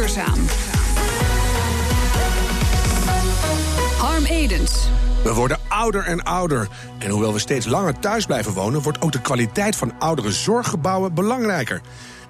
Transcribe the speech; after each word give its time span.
duurzaam. 0.00 0.46
Harm 3.98 4.24
Edens. 4.24 4.88
We 5.24 5.32
worden 5.32 5.58
ouder 5.68 6.04
en 6.04 6.22
ouder. 6.22 6.68
En 6.98 7.10
hoewel 7.10 7.32
we 7.32 7.38
steeds 7.38 7.66
langer 7.66 7.98
thuis 7.98 8.26
blijven 8.26 8.52
wonen, 8.52 8.82
wordt 8.82 9.00
ook 9.00 9.12
de 9.12 9.20
kwaliteit 9.20 9.76
van 9.76 9.92
oudere 9.98 10.32
zorggebouwen 10.32 11.14
belangrijker. 11.14 11.80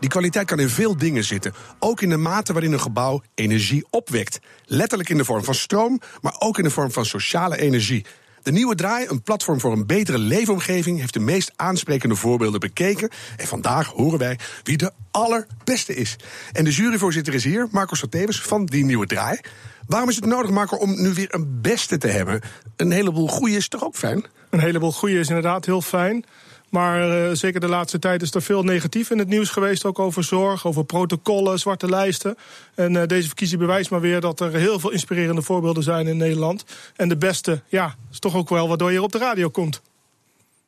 Die 0.01 0.09
kwaliteit 0.09 0.47
kan 0.47 0.59
in 0.59 0.69
veel 0.69 0.97
dingen 0.97 1.25
zitten. 1.25 1.55
Ook 1.79 2.01
in 2.01 2.09
de 2.09 2.17
mate 2.17 2.53
waarin 2.53 2.73
een 2.73 2.81
gebouw 2.81 3.23
energie 3.35 3.87
opwekt. 3.91 4.39
Letterlijk 4.65 5.09
in 5.09 5.17
de 5.17 5.25
vorm 5.25 5.45
van 5.45 5.55
stroom, 5.55 6.01
maar 6.21 6.35
ook 6.39 6.59
in 6.59 6.65
de 6.65 6.71
vorm 6.71 6.93
van 6.93 7.05
sociale 7.05 7.59
energie. 7.59 8.05
De 8.43 8.53
nieuwe 8.53 8.75
draai, 8.75 9.07
een 9.09 9.23
platform 9.23 9.61
voor 9.61 9.73
een 9.73 9.87
betere 9.87 10.19
leefomgeving, 10.19 10.99
heeft 10.99 11.13
de 11.13 11.21
meest 11.21 11.53
aansprekende 11.57 12.15
voorbeelden 12.15 12.61
bekeken. 12.61 13.11
En 13.37 13.47
vandaag 13.47 13.87
horen 13.87 14.19
wij 14.19 14.39
wie 14.63 14.77
de 14.77 14.93
allerbeste 15.11 15.95
is. 15.95 16.17
En 16.53 16.65
de 16.65 16.71
juryvoorzitter 16.71 17.35
is 17.35 17.45
hier, 17.45 17.69
Marco 17.71 17.95
Satevus 17.95 18.43
van 18.43 18.67
die 18.67 18.85
nieuwe 18.85 19.07
draai. 19.07 19.39
Waarom 19.87 20.09
is 20.09 20.17
het 20.17 20.25
nodig, 20.25 20.51
Marco, 20.51 20.77
om 20.77 21.03
nu 21.03 21.13
weer 21.13 21.35
een 21.35 21.61
beste 21.61 21.99
te 21.99 22.09
hebben? 22.09 22.41
Een 22.77 22.91
heleboel 22.91 23.29
goede 23.29 23.57
is 23.57 23.69
toch 23.69 23.85
ook 23.85 23.97
fijn? 23.97 24.25
Een 24.51 24.61
heleboel 24.61 24.93
goede 24.93 25.19
is 25.19 25.29
inderdaad 25.29 25.67
heel 25.67 25.83
fijn. 25.83 26.25
Maar 26.71 27.09
uh, 27.09 27.35
zeker 27.35 27.61
de 27.61 27.69
laatste 27.69 27.99
tijd 27.99 28.23
is 28.23 28.35
er 28.35 28.43
veel 28.43 28.63
negatief 28.63 29.11
in 29.11 29.19
het 29.19 29.29
nieuws 29.29 29.51
geweest. 29.51 29.85
Ook 29.85 29.99
over 29.99 30.25
zorg, 30.25 30.67
over 30.67 30.85
protocollen, 30.85 31.59
zwarte 31.59 31.89
lijsten. 31.89 32.37
En 32.75 32.95
uh, 32.95 33.03
deze 33.07 33.27
verkiezing 33.27 33.61
bewijst 33.61 33.91
maar 33.91 34.01
weer 34.01 34.21
dat 34.21 34.41
er 34.41 34.53
heel 34.53 34.81
veel 34.81 34.91
inspirerende 34.91 35.43
voorbeelden 35.43 35.83
zijn 35.83 36.07
in 36.07 36.17
Nederland. 36.17 36.65
En 36.97 37.09
de 37.09 37.17
beste, 37.17 37.63
ja, 37.69 37.95
is 38.11 38.19
toch 38.19 38.35
ook 38.35 38.49
wel 38.49 38.69
waardoor 38.69 38.93
je 38.93 39.03
op 39.03 39.13
de 39.13 39.19
radio 39.19 39.49
komt. 39.49 39.83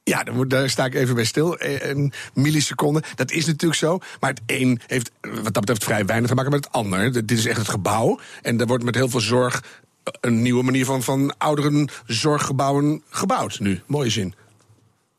Ja, 0.05 0.25
daar 0.47 0.71
sta 0.71 0.85
ik 0.85 0.95
even 0.95 1.15
bij 1.15 1.25
stil. 1.25 1.57
Een 1.59 2.13
milliseconde. 2.35 3.03
Dat 3.15 3.31
is 3.31 3.47
natuurlijk 3.47 3.81
zo. 3.81 3.99
Maar 4.21 4.31
het 4.31 4.41
een 4.47 4.81
heeft 4.87 5.11
wat 5.21 5.43
dat 5.43 5.53
betreft 5.53 5.85
vrij 5.85 6.05
weinig 6.05 6.29
te 6.29 6.35
maken 6.35 6.51
met 6.51 6.65
het 6.65 6.75
ander. 6.75 7.13
Dit 7.13 7.31
is 7.31 7.47
echt 7.47 7.59
het 7.59 7.69
gebouw. 7.69 8.19
En 8.43 8.57
daar 8.57 8.67
wordt 8.67 8.85
met 8.85 8.95
heel 8.95 9.09
veel 9.09 9.21
zorg 9.21 9.63
een 10.21 10.43
nieuwe 10.43 10.63
manier 10.63 10.85
van, 10.85 11.03
van 11.03 11.35
ouderen 11.39 11.89
zorggebouwen 12.07 13.03
gebouwd 13.11 13.61
nu. 13.61 13.81
Mooie 13.87 14.11
zin. 14.11 14.35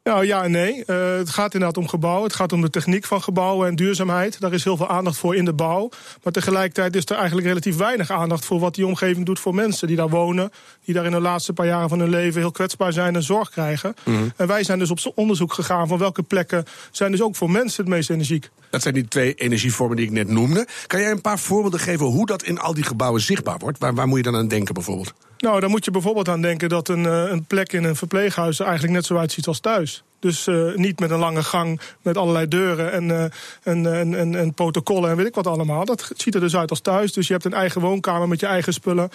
Nou 0.03 0.25
ja 0.25 0.43
en 0.43 0.51
nee. 0.51 0.83
Uh, 0.87 1.15
het 1.17 1.29
gaat 1.29 1.53
inderdaad 1.53 1.77
om 1.77 1.87
gebouwen. 1.87 2.23
Het 2.23 2.33
gaat 2.35 2.51
om 2.51 2.61
de 2.61 2.69
techniek 2.69 3.05
van 3.05 3.21
gebouwen 3.21 3.67
en 3.67 3.75
duurzaamheid. 3.75 4.39
Daar 4.39 4.53
is 4.53 4.63
heel 4.63 4.77
veel 4.77 4.89
aandacht 4.89 5.17
voor 5.17 5.35
in 5.35 5.45
de 5.45 5.53
bouw. 5.53 5.89
Maar 6.23 6.33
tegelijkertijd 6.33 6.95
is 6.95 7.05
er 7.05 7.15
eigenlijk 7.15 7.47
relatief 7.47 7.77
weinig 7.77 8.11
aandacht 8.11 8.45
voor 8.45 8.59
wat 8.59 8.75
die 8.75 8.85
omgeving 8.85 9.25
doet 9.25 9.39
voor 9.39 9.55
mensen 9.55 9.87
die 9.87 9.95
daar 9.95 10.09
wonen. 10.09 10.51
Die 10.85 10.93
daar 10.93 11.05
in 11.05 11.11
de 11.11 11.19
laatste 11.19 11.53
paar 11.53 11.65
jaren 11.65 11.89
van 11.89 11.99
hun 11.99 12.09
leven 12.09 12.39
heel 12.39 12.51
kwetsbaar 12.51 12.93
zijn 12.93 13.15
en 13.15 13.23
zorg 13.23 13.49
krijgen. 13.49 13.93
Mm 14.03 14.31
En 14.35 14.47
wij 14.47 14.63
zijn 14.63 14.79
dus 14.79 14.91
op 14.91 15.11
onderzoek 15.15 15.53
gegaan 15.53 15.87
van 15.87 15.97
welke 15.97 16.23
plekken 16.23 16.65
zijn 16.91 17.11
dus 17.11 17.21
ook 17.21 17.35
voor 17.35 17.51
mensen 17.51 17.83
het 17.83 17.93
meest 17.93 18.09
energiek. 18.09 18.49
Dat 18.69 18.81
zijn 18.81 18.93
die 18.93 19.07
twee 19.07 19.33
energievormen 19.33 19.97
die 19.97 20.05
ik 20.05 20.11
net 20.11 20.27
noemde. 20.27 20.67
Kan 20.87 20.99
jij 20.99 21.11
een 21.11 21.21
paar 21.21 21.39
voorbeelden 21.39 21.79
geven 21.79 22.05
hoe 22.05 22.25
dat 22.25 22.43
in 22.43 22.59
al 22.59 22.73
die 22.73 22.83
gebouwen 22.83 23.21
zichtbaar 23.21 23.57
wordt? 23.57 23.79
Waar, 23.79 23.93
waar 23.93 24.07
moet 24.07 24.17
je 24.17 24.23
dan 24.23 24.35
aan 24.35 24.47
denken 24.47 24.73
bijvoorbeeld? 24.73 25.13
Nou, 25.43 25.59
dan 25.59 25.69
moet 25.69 25.85
je 25.85 25.91
bijvoorbeeld 25.91 26.29
aan 26.29 26.41
denken 26.41 26.69
dat 26.69 26.87
een, 26.87 27.05
eh, 27.05 27.23
een 27.29 27.43
plek 27.43 27.73
in 27.73 27.83
een 27.83 27.95
verpleeghuis 27.95 28.59
er 28.59 28.65
eigenlijk 28.65 28.95
net 28.95 29.05
zo 29.05 29.17
uitziet 29.17 29.47
als 29.47 29.59
thuis. 29.59 30.03
Dus 30.19 30.47
uh, 30.47 30.75
niet 30.75 30.99
met 30.99 31.09
een 31.09 31.19
lange 31.19 31.43
gang 31.43 31.81
met 32.01 32.17
allerlei 32.17 32.47
deuren 32.47 32.91
en, 32.91 33.03
uh, 33.03 33.23
en, 33.63 33.93
en, 33.93 34.15
en, 34.15 34.35
en, 34.35 34.53
protocollen 34.53 35.09
en 35.09 35.15
weet 35.15 35.27
ik 35.27 35.35
wat 35.35 35.47
allemaal. 35.47 35.85
Dat 35.85 36.11
ziet 36.15 36.35
er 36.35 36.41
dus 36.41 36.55
uit 36.55 36.69
als 36.69 36.79
thuis. 36.79 37.13
Dus 37.13 37.27
je 37.27 37.33
hebt 37.33 37.45
een 37.45 37.53
eigen 37.53 37.81
woonkamer 37.81 38.27
met 38.27 38.39
je 38.39 38.45
eigen 38.45 38.73
spullen. 38.73 39.09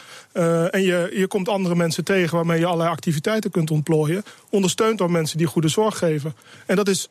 En 0.70 0.82
je, 0.82 1.10
je 1.14 1.26
komt 1.26 1.48
andere 1.48 1.74
mensen 1.74 2.04
tegen 2.04 2.36
waarmee 2.36 2.58
je 2.58 2.66
allerlei 2.66 2.90
activiteiten 2.90 3.50
kunt 3.50 3.70
ontplooien. 3.70 4.22
Ondersteund 4.50 4.98
door 4.98 5.10
mensen 5.10 5.38
die 5.38 5.46
goede 5.46 5.68
zorg 5.68 5.98
geven. 5.98 6.34
En 6.66 6.76
dat 6.76 6.88
is 6.88 7.08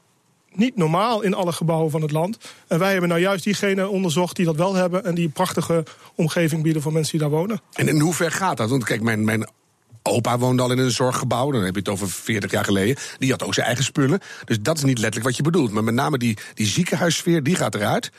niet 0.57 0.75
normaal 0.75 1.21
in 1.21 1.33
alle 1.33 1.51
gebouwen 1.51 1.91
van 1.91 2.01
het 2.01 2.11
land. 2.11 2.37
En 2.67 2.79
wij 2.79 2.91
hebben 2.91 3.09
nou 3.09 3.21
juist 3.21 3.43
diegenen 3.43 3.89
onderzocht 3.89 4.35
die 4.35 4.45
dat 4.45 4.55
wel 4.55 4.73
hebben... 4.73 5.05
en 5.05 5.15
die 5.15 5.25
een 5.25 5.31
prachtige 5.31 5.83
omgeving 6.15 6.63
bieden 6.63 6.81
voor 6.81 6.93
mensen 6.93 7.11
die 7.11 7.29
daar 7.29 7.37
wonen. 7.37 7.61
En 7.73 7.87
in 7.87 7.99
hoever 7.99 8.31
gaat 8.31 8.57
dat? 8.57 8.69
Want 8.69 8.83
kijk, 8.83 9.01
mijn, 9.01 9.25
mijn 9.25 9.47
opa 10.01 10.37
woonde 10.37 10.61
al 10.61 10.71
in 10.71 10.77
een 10.77 10.91
zorggebouw. 10.91 11.51
Dan 11.51 11.63
heb 11.63 11.73
je 11.73 11.79
het 11.79 11.89
over 11.89 12.09
40 12.09 12.51
jaar 12.51 12.63
geleden. 12.63 12.95
Die 13.17 13.31
had 13.31 13.43
ook 13.43 13.53
zijn 13.53 13.65
eigen 13.65 13.83
spullen. 13.83 14.19
Dus 14.45 14.57
dat 14.61 14.77
is 14.77 14.83
niet 14.83 14.97
letterlijk 14.97 15.25
wat 15.25 15.35
je 15.35 15.43
bedoelt. 15.43 15.71
Maar 15.71 15.83
met 15.83 15.93
name 15.93 16.17
die, 16.17 16.37
die 16.53 16.67
ziekenhuissfeer, 16.67 17.43
die 17.43 17.55
gaat 17.55 17.75
eruit. 17.75 18.11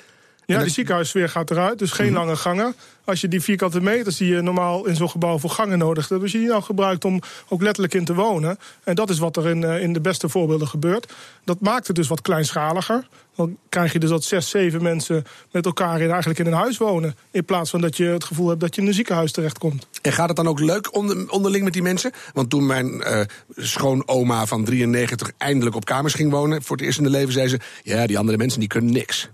Ja, 0.54 0.62
de 0.62 0.68
ziekenhuissfeer 0.68 1.28
gaat 1.28 1.50
eruit, 1.50 1.78
dus 1.78 1.90
geen 1.90 2.06
mhm. 2.06 2.16
lange 2.16 2.36
gangen. 2.36 2.74
Als 3.04 3.20
je 3.20 3.28
die 3.28 3.40
vierkante 3.40 3.80
meters 3.80 4.16
die 4.16 4.34
je 4.34 4.40
normaal 4.40 4.86
in 4.86 4.96
zo'n 4.96 5.10
gebouw 5.10 5.38
voor 5.38 5.50
gangen 5.50 5.78
nodig 5.78 6.08
hebt... 6.08 6.22
als 6.22 6.32
je 6.32 6.38
die 6.38 6.46
nou 6.48 6.62
gebruikt 6.62 7.04
om 7.04 7.20
ook 7.48 7.62
letterlijk 7.62 7.94
in 7.94 8.04
te 8.04 8.14
wonen... 8.14 8.58
en 8.84 8.94
dat 8.94 9.10
is 9.10 9.18
wat 9.18 9.36
er 9.36 9.48
in, 9.48 9.64
eh, 9.64 9.82
in 9.82 9.92
de 9.92 10.00
beste 10.00 10.28
voorbeelden 10.28 10.68
gebeurt... 10.68 11.12
dat 11.44 11.60
maakt 11.60 11.86
het 11.86 11.96
dus 11.96 12.08
wat 12.08 12.22
kleinschaliger. 12.22 13.08
Dan 13.36 13.56
krijg 13.68 13.92
je 13.92 13.98
dus 13.98 14.10
dat 14.10 14.24
zes, 14.24 14.50
zeven 14.50 14.82
mensen 14.82 15.24
met 15.50 15.66
elkaar 15.66 16.00
in, 16.00 16.10
eigenlijk 16.10 16.38
in 16.38 16.46
een 16.46 16.52
huis 16.52 16.76
wonen... 16.76 17.16
in 17.30 17.44
plaats 17.44 17.70
van 17.70 17.80
dat 17.80 17.96
je 17.96 18.04
het 18.04 18.24
gevoel 18.24 18.48
hebt 18.48 18.60
dat 18.60 18.74
je 18.74 18.80
in 18.80 18.86
een 18.86 18.94
ziekenhuis 18.94 19.32
terechtkomt. 19.32 19.86
En 20.02 20.12
gaat 20.12 20.28
het 20.28 20.36
dan 20.36 20.48
ook 20.48 20.60
leuk 20.60 20.96
onder, 20.96 21.30
onderling 21.30 21.64
met 21.64 21.72
die 21.72 21.82
mensen? 21.82 22.12
Want 22.32 22.50
toen 22.50 22.66
mijn 22.66 22.94
uh, 22.94 23.20
schoonoma 23.56 24.46
van 24.46 24.64
93 24.64 25.30
eindelijk 25.38 25.76
op 25.76 25.84
kamers 25.84 26.14
ging 26.14 26.30
wonen... 26.30 26.62
voor 26.62 26.76
het 26.76 26.84
eerst 26.84 26.98
in 26.98 27.04
de 27.04 27.10
leven 27.10 27.32
zei 27.32 27.48
ze... 27.48 27.60
ja, 27.82 28.06
die 28.06 28.18
andere 28.18 28.38
mensen 28.38 28.60
die 28.60 28.68
kunnen 28.68 28.92
niks. 28.92 29.28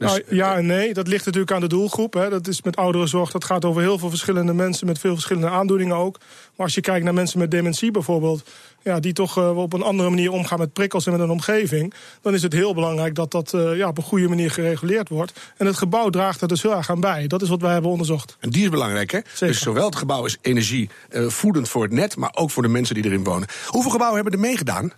Dus, 0.00 0.10
nou, 0.10 0.22
ja 0.28 0.56
en 0.56 0.66
nee, 0.66 0.94
dat 0.94 1.08
ligt 1.08 1.24
natuurlijk 1.24 1.52
aan 1.52 1.60
de 1.60 1.66
doelgroep. 1.66 2.14
Hè. 2.14 2.28
Dat 2.30 2.46
is 2.46 2.62
met 2.62 2.76
ouderenzorg, 2.76 3.30
dat 3.30 3.44
gaat 3.44 3.64
over 3.64 3.82
heel 3.82 3.98
veel 3.98 4.08
verschillende 4.08 4.52
mensen... 4.52 4.86
met 4.86 4.98
veel 4.98 5.12
verschillende 5.12 5.48
aandoeningen 5.48 5.96
ook. 5.96 6.18
Maar 6.56 6.66
als 6.66 6.74
je 6.74 6.80
kijkt 6.80 7.04
naar 7.04 7.14
mensen 7.14 7.38
met 7.38 7.50
dementie 7.50 7.90
bijvoorbeeld... 7.90 8.50
Ja, 8.82 9.00
die 9.00 9.12
toch 9.12 9.38
uh, 9.38 9.58
op 9.58 9.72
een 9.72 9.82
andere 9.82 10.08
manier 10.08 10.30
omgaan 10.30 10.58
met 10.58 10.72
prikkels 10.72 11.06
en 11.06 11.12
met 11.12 11.20
een 11.20 11.30
omgeving... 11.30 11.94
dan 12.20 12.34
is 12.34 12.42
het 12.42 12.52
heel 12.52 12.74
belangrijk 12.74 13.14
dat 13.14 13.30
dat 13.30 13.52
uh, 13.52 13.76
ja, 13.76 13.88
op 13.88 13.96
een 13.98 14.02
goede 14.02 14.28
manier 14.28 14.50
gereguleerd 14.50 15.08
wordt. 15.08 15.40
En 15.56 15.66
het 15.66 15.76
gebouw 15.76 16.10
draagt 16.10 16.40
er 16.40 16.48
dus 16.48 16.62
heel 16.62 16.76
erg 16.76 16.90
aan 16.90 17.00
bij. 17.00 17.26
Dat 17.26 17.42
is 17.42 17.48
wat 17.48 17.60
wij 17.60 17.72
hebben 17.72 17.90
onderzocht. 17.90 18.36
En 18.40 18.50
die 18.50 18.62
is 18.62 18.68
belangrijk, 18.68 19.10
hè? 19.10 19.18
Zeker. 19.24 19.46
Dus 19.46 19.60
zowel 19.60 19.86
het 19.86 19.96
gebouw 19.96 20.24
is 20.24 20.38
energievoedend 20.40 21.66
uh, 21.66 21.72
voor 21.72 21.82
het 21.82 21.92
net... 21.92 22.16
maar 22.16 22.32
ook 22.34 22.50
voor 22.50 22.62
de 22.62 22.68
mensen 22.68 22.94
die 22.94 23.04
erin 23.04 23.24
wonen. 23.24 23.48
Hoeveel 23.66 23.90
gebouwen 23.90 24.20
hebben 24.22 24.40
er 24.40 24.46
meegedaan? 24.46 24.92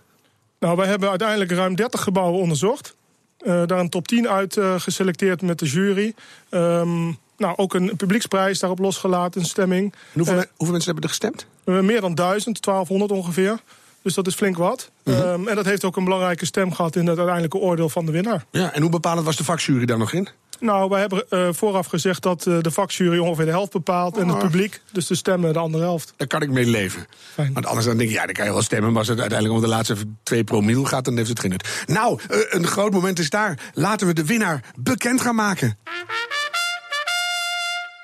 Nou, 0.59 0.75
wij 0.75 0.87
hebben 0.87 1.09
uiteindelijk 1.09 1.51
ruim 1.51 1.75
30 1.75 2.01
gebouwen 2.01 2.39
onderzocht... 2.39 2.95
Uh, 3.45 3.61
daar 3.65 3.79
een 3.79 3.89
top 3.89 4.07
10 4.07 4.29
uit 4.29 4.55
uh, 4.55 4.79
geselecteerd 4.79 5.41
met 5.41 5.59
de 5.59 5.65
jury. 5.65 6.13
Um, 6.49 7.17
nou, 7.37 7.55
ook 7.55 7.73
een 7.73 7.95
publieksprijs 7.95 8.59
daarop 8.59 8.79
losgelaten, 8.79 9.41
een 9.41 9.47
stemming. 9.47 9.93
hoeveel, 10.13 10.35
uh, 10.35 10.41
hoeveel, 10.55 10.71
mensen 10.71 10.91
hebben 10.91 11.03
er 11.03 11.09
gestemd? 11.09 11.45
meer 11.63 12.01
dan 12.01 12.15
1000, 12.15 12.63
1200 12.63 13.11
ongeveer. 13.11 13.59
Dus 14.01 14.13
dat 14.13 14.27
is 14.27 14.35
flink 14.35 14.57
wat. 14.57 14.91
-hmm. 15.03 15.13
um, 15.13 15.47
en 15.47 15.55
dat 15.55 15.65
heeft 15.65 15.83
ook 15.83 15.95
een 15.95 16.03
belangrijke 16.03 16.45
stem 16.45 16.73
gehad 16.73 16.95
in 16.95 17.07
het 17.07 17.17
uiteindelijke 17.17 17.57
oordeel 17.57 17.89
van 17.89 18.05
de 18.05 18.11
winnaar. 18.11 18.45
Ja, 18.51 18.73
en 18.73 18.81
hoe 18.81 18.91
bepalend 18.91 19.25
was 19.25 19.35
de 19.35 19.43
vakjury 19.43 19.85
daar 19.85 19.97
nog 19.97 20.13
in? 20.13 20.27
Nou, 20.59 20.89
wij 20.89 20.99
hebben 20.99 21.25
uh, 21.29 21.47
vooraf 21.51 21.87
gezegd 21.87 22.21
dat 22.21 22.45
uh, 22.45 22.61
de 22.61 22.71
vakjury 22.71 23.17
ongeveer 23.17 23.45
de 23.45 23.51
helft 23.51 23.71
bepaalt... 23.71 24.15
Oh. 24.15 24.21
en 24.21 24.27
het 24.27 24.39
publiek, 24.39 24.81
dus 24.91 25.07
de 25.07 25.15
stemmen 25.15 25.53
de 25.53 25.59
andere 25.59 25.83
helft. 25.83 26.13
Daar 26.17 26.27
kan 26.27 26.41
ik 26.41 26.49
mee 26.49 26.65
leven. 26.65 27.05
Fijn. 27.33 27.53
Want 27.53 27.65
anders 27.65 27.85
dan 27.85 27.97
denk 27.97 28.09
ik, 28.09 28.15
ja, 28.15 28.25
dan 28.25 28.33
kan 28.33 28.45
je 28.45 28.51
wel 28.51 28.61
stemmen... 28.61 28.89
maar 28.89 28.99
als 28.99 29.07
het 29.07 29.19
uiteindelijk 29.19 29.59
om 29.59 29.65
de 29.65 29.75
laatste 29.75 29.95
twee 30.23 30.43
promiel 30.43 30.83
gaat... 30.83 31.05
dan 31.05 31.17
heeft 31.17 31.29
het 31.29 31.39
geen 31.39 31.49
nut. 31.49 31.83
Nou, 31.85 32.19
uh, 32.31 32.37
een 32.49 32.67
groot 32.67 32.91
moment 32.91 33.19
is 33.19 33.29
daar. 33.29 33.59
Laten 33.73 34.07
we 34.07 34.13
de 34.13 34.25
winnaar 34.25 34.63
bekend 34.75 35.21
gaan 35.21 35.35
maken. 35.35 35.77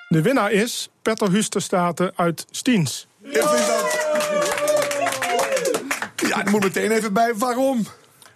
De 0.07 0.21
winnaar 0.21 0.51
is 0.51 0.89
Petter 1.01 1.31
Husterstaten 1.31 2.11
uit 2.15 2.45
Stiens. 2.51 3.07
Ik 3.23 3.31
vind 3.31 3.67
dat... 3.67 4.07
Ja, 6.29 6.39
ik 6.41 6.51
moet 6.51 6.63
meteen 6.63 6.91
even 6.91 7.13
bij 7.13 7.33
waarom. 7.35 7.87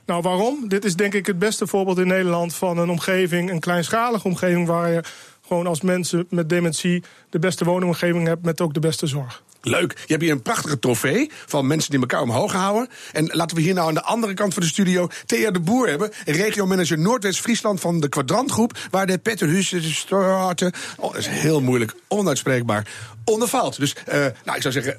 Nou, 0.06 0.22
waarom? 0.22 0.68
Dit 0.68 0.86
is 0.86 0.96
denk 0.96 1.14
ik 1.14 1.26
het 1.26 1.40
beste 1.40 1.68
voorbeeld 1.68 1.98
in 1.98 2.08
Nederland 2.08 2.56
van 2.56 2.78
een 2.78 2.90
omgeving, 2.90 3.52
een 3.52 3.60
kleinschalige 3.60 4.28
omgeving, 4.28 4.68
waar 4.68 4.92
je 4.92 5.04
gewoon 5.48 5.68
als 5.68 5.82
mensen 5.82 6.26
met 6.30 6.50
dementie 6.50 7.04
de 7.30 7.40
beste 7.40 7.66
woonomgeving 7.66 8.28
hebt 8.28 8.46
met 8.46 8.62
ook 8.62 8.74
de 8.74 8.80
beste 8.80 9.08
zorg. 9.08 9.44
Leuk. 9.62 9.92
Je 9.92 10.06
hebt 10.08 10.22
hier 10.22 10.32
een 10.32 10.42
prachtige 10.42 10.80
trofee 10.80 11.32
van 11.46 11.68
mensen 11.68 11.92
die 11.92 12.00
elkaar 12.00 12.22
omhoog 12.22 12.54
houden. 12.54 12.90
En 13.12 13.30
laten 13.32 13.58
we 13.58 13.64
hier 13.64 13.74
nou 13.74 13.88
aan 13.88 13.94
de 13.94 14.04
andere 14.04 14.34
kant 14.34 14.54
van 14.54 14.64
de 14.64 14.70
studio 14.70 15.08
Thea 15.26 15.52
de 15.52 15.60
Boer 15.60 15.88
hebben. 15.88 16.12
Regiomanager 16.26 17.00
Noordwest-Friesland 17.00 17.80
van 17.80 18.00
de 18.00 18.10
Kwadrantgroep. 18.10 18.78
Waar 18.92 19.06
de 19.06 19.18
Petter 19.18 19.48
Hussen... 19.48 19.82
Oh, 20.10 20.48
dat 20.48 21.18
is 21.18 21.28
heel 21.28 21.62
moeilijk, 21.62 21.94
onuitspreekbaar, 22.08 22.88
ondervalt. 23.26 23.80
Dus, 23.80 23.96
uh, 24.08 24.14
nou, 24.14 24.56
ik 24.56 24.62
zou 24.62 24.74
zeggen, 24.74 24.98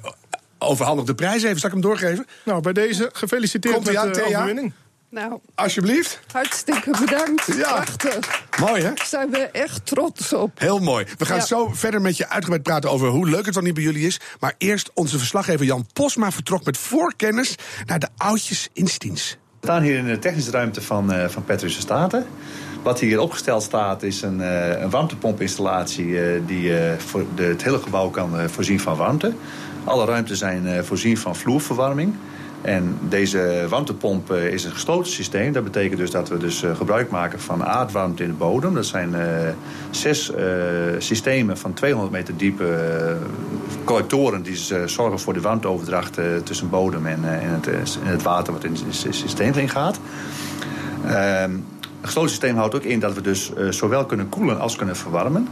overhandig 0.57 1.05
de 1.05 1.15
prijs 1.15 1.43
even. 1.43 1.59
Zal 1.59 1.69
ik 1.69 1.75
hem 1.75 1.83
doorgeven? 1.83 2.25
Nou, 2.43 2.61
bij 2.61 2.73
deze 2.73 3.09
gefeliciteerd 3.13 3.73
Komt 3.73 3.85
met 3.85 4.13
de 4.13 4.25
overwinning. 4.25 4.73
Nou, 5.09 5.39
Alsjeblieft. 5.55 6.19
Hartstikke 6.31 6.91
bedankt. 6.99 7.45
Ja. 7.45 7.71
Prachtig. 7.73 8.43
Mooi, 8.59 8.81
hè? 8.81 8.93
Daar 8.93 9.05
zijn 9.05 9.29
we 9.29 9.37
echt 9.37 9.85
trots 9.85 10.33
op. 10.33 10.59
Heel 10.59 10.79
mooi. 10.79 11.05
We 11.17 11.25
gaan 11.25 11.37
ja. 11.37 11.45
zo 11.45 11.69
verder 11.73 12.01
met 12.01 12.17
je 12.17 12.29
uitgebreid 12.29 12.63
praten 12.63 12.91
over 12.91 13.07
hoe 13.07 13.29
leuk 13.29 13.45
het 13.45 13.53
dan 13.53 13.63
niet 13.63 13.73
bij 13.73 13.83
jullie 13.83 14.05
is. 14.07 14.19
Maar 14.39 14.53
eerst 14.57 14.91
onze 14.93 15.17
verslaggever 15.17 15.65
Jan 15.65 15.87
Posma 15.93 16.31
vertrok 16.31 16.65
met 16.65 16.77
voorkennis 16.77 17.55
naar 17.85 17.99
de 17.99 18.07
oudjes 18.17 18.69
in 18.73 18.87
Stiens. 18.87 19.37
We 19.59 19.67
staan 19.67 19.81
hier 19.81 19.97
in 19.97 20.05
de 20.05 20.19
technische 20.19 20.51
ruimte 20.51 20.81
van, 20.81 21.13
uh, 21.13 21.27
van 21.27 21.43
Petrus 21.43 21.79
Staten. 21.79 22.25
Wat 22.83 22.99
hier 22.99 23.19
opgesteld 23.19 23.63
staat 23.63 24.03
is 24.03 24.21
een, 24.21 24.39
uh, 24.39 24.81
een 24.81 24.89
warmtepomp-installatie 24.89 26.05
uh, 26.05 26.41
die 26.45 26.73
voor 26.97 27.25
de, 27.35 27.43
het 27.43 27.63
hele 27.63 27.79
gebouw 27.79 28.09
kan 28.09 28.49
voorzien 28.49 28.79
van 28.79 28.97
warmte. 28.97 29.33
Alle 29.83 30.05
ruimten 30.05 30.37
zijn 30.37 30.85
voorzien 30.85 31.17
van 31.17 31.35
vloerverwarming. 31.35 32.15
En 32.65 32.97
deze 33.09 33.65
warmtepomp 33.69 34.31
eh, 34.31 34.47
is 34.47 34.63
een 34.63 34.71
gesloten 34.71 35.11
systeem. 35.11 35.51
Dat 35.51 35.63
betekent 35.63 35.99
dus 35.99 36.11
dat 36.11 36.29
we 36.29 36.37
dus 36.37 36.63
eh, 36.63 36.75
gebruik 36.75 37.09
maken 37.09 37.39
van 37.39 37.63
aardwarmte 37.63 38.23
in 38.23 38.29
de 38.29 38.35
bodem. 38.35 38.73
Dat 38.73 38.85
zijn 38.85 39.09
uh, 39.09 39.19
zes 39.89 40.31
uh, 40.31 40.37
systemen 40.97 41.57
van 41.57 41.73
200 41.73 42.11
meter 42.13 42.37
diepe 42.37 43.17
collectoren... 43.83 44.43
die 44.43 44.55
zorgen 44.85 45.19
voor 45.19 45.33
de 45.33 45.41
warmteoverdracht 45.41 46.19
tussen 46.43 46.69
bodem 46.69 47.05
en, 47.05 47.19
het, 47.23 47.65
het, 48.01 48.23
water 48.23 48.53
wat 48.53 48.63
in 48.63 48.77
het 48.85 49.15
systeem 49.15 49.53
ingaat. 49.53 49.99
Ehm, 51.05 51.51
een 51.51 51.63
gesloten 52.01 52.29
systeem 52.29 52.55
houdt 52.55 52.75
ook 52.75 52.83
in 52.83 52.99
dat 52.99 53.13
we 53.13 53.21
dus 53.21 53.51
zowel 53.69 54.05
kunnen 54.05 54.29
koelen 54.29 54.59
als 54.59 54.75
kunnen 54.75 54.95
verwarmen. 54.95 55.47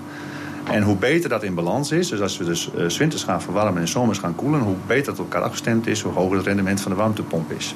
En 0.71 0.83
hoe 0.83 0.95
beter 0.95 1.29
dat 1.29 1.43
in 1.43 1.55
balans 1.55 1.91
is, 1.91 2.09
dus 2.09 2.21
als 2.21 2.37
we 2.37 2.43
dus 2.43 2.69
uh, 2.77 2.89
winters 2.89 3.23
gaan 3.23 3.41
verwarmen 3.41 3.81
en 3.81 3.87
zomers 3.87 4.19
gaan 4.19 4.35
koelen, 4.35 4.61
hoe 4.61 4.75
beter 4.87 5.05
dat 5.05 5.17
elkaar 5.17 5.41
afgestemd 5.41 5.87
is, 5.87 6.01
hoe 6.01 6.13
hoger 6.13 6.37
het 6.37 6.45
rendement 6.45 6.81
van 6.81 6.91
de 6.91 6.97
warmtepomp 6.97 7.51
is. 7.51 7.75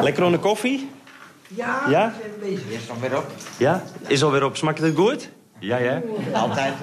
Lekker 0.00 0.24
onder 0.24 0.40
koffie? 0.40 0.90
Ja, 1.48 1.82
ja? 1.88 2.12
is 2.68 2.90
alweer 2.90 3.16
op. 3.16 3.26
Ja? 3.56 3.82
Is 4.06 4.22
alweer 4.22 4.44
op. 4.44 4.56
Smaakt 4.56 4.78
het 4.78 4.96
goed? 4.96 5.30
Ja, 5.58 5.76
ja? 5.76 6.00
Altijd. 6.32 6.74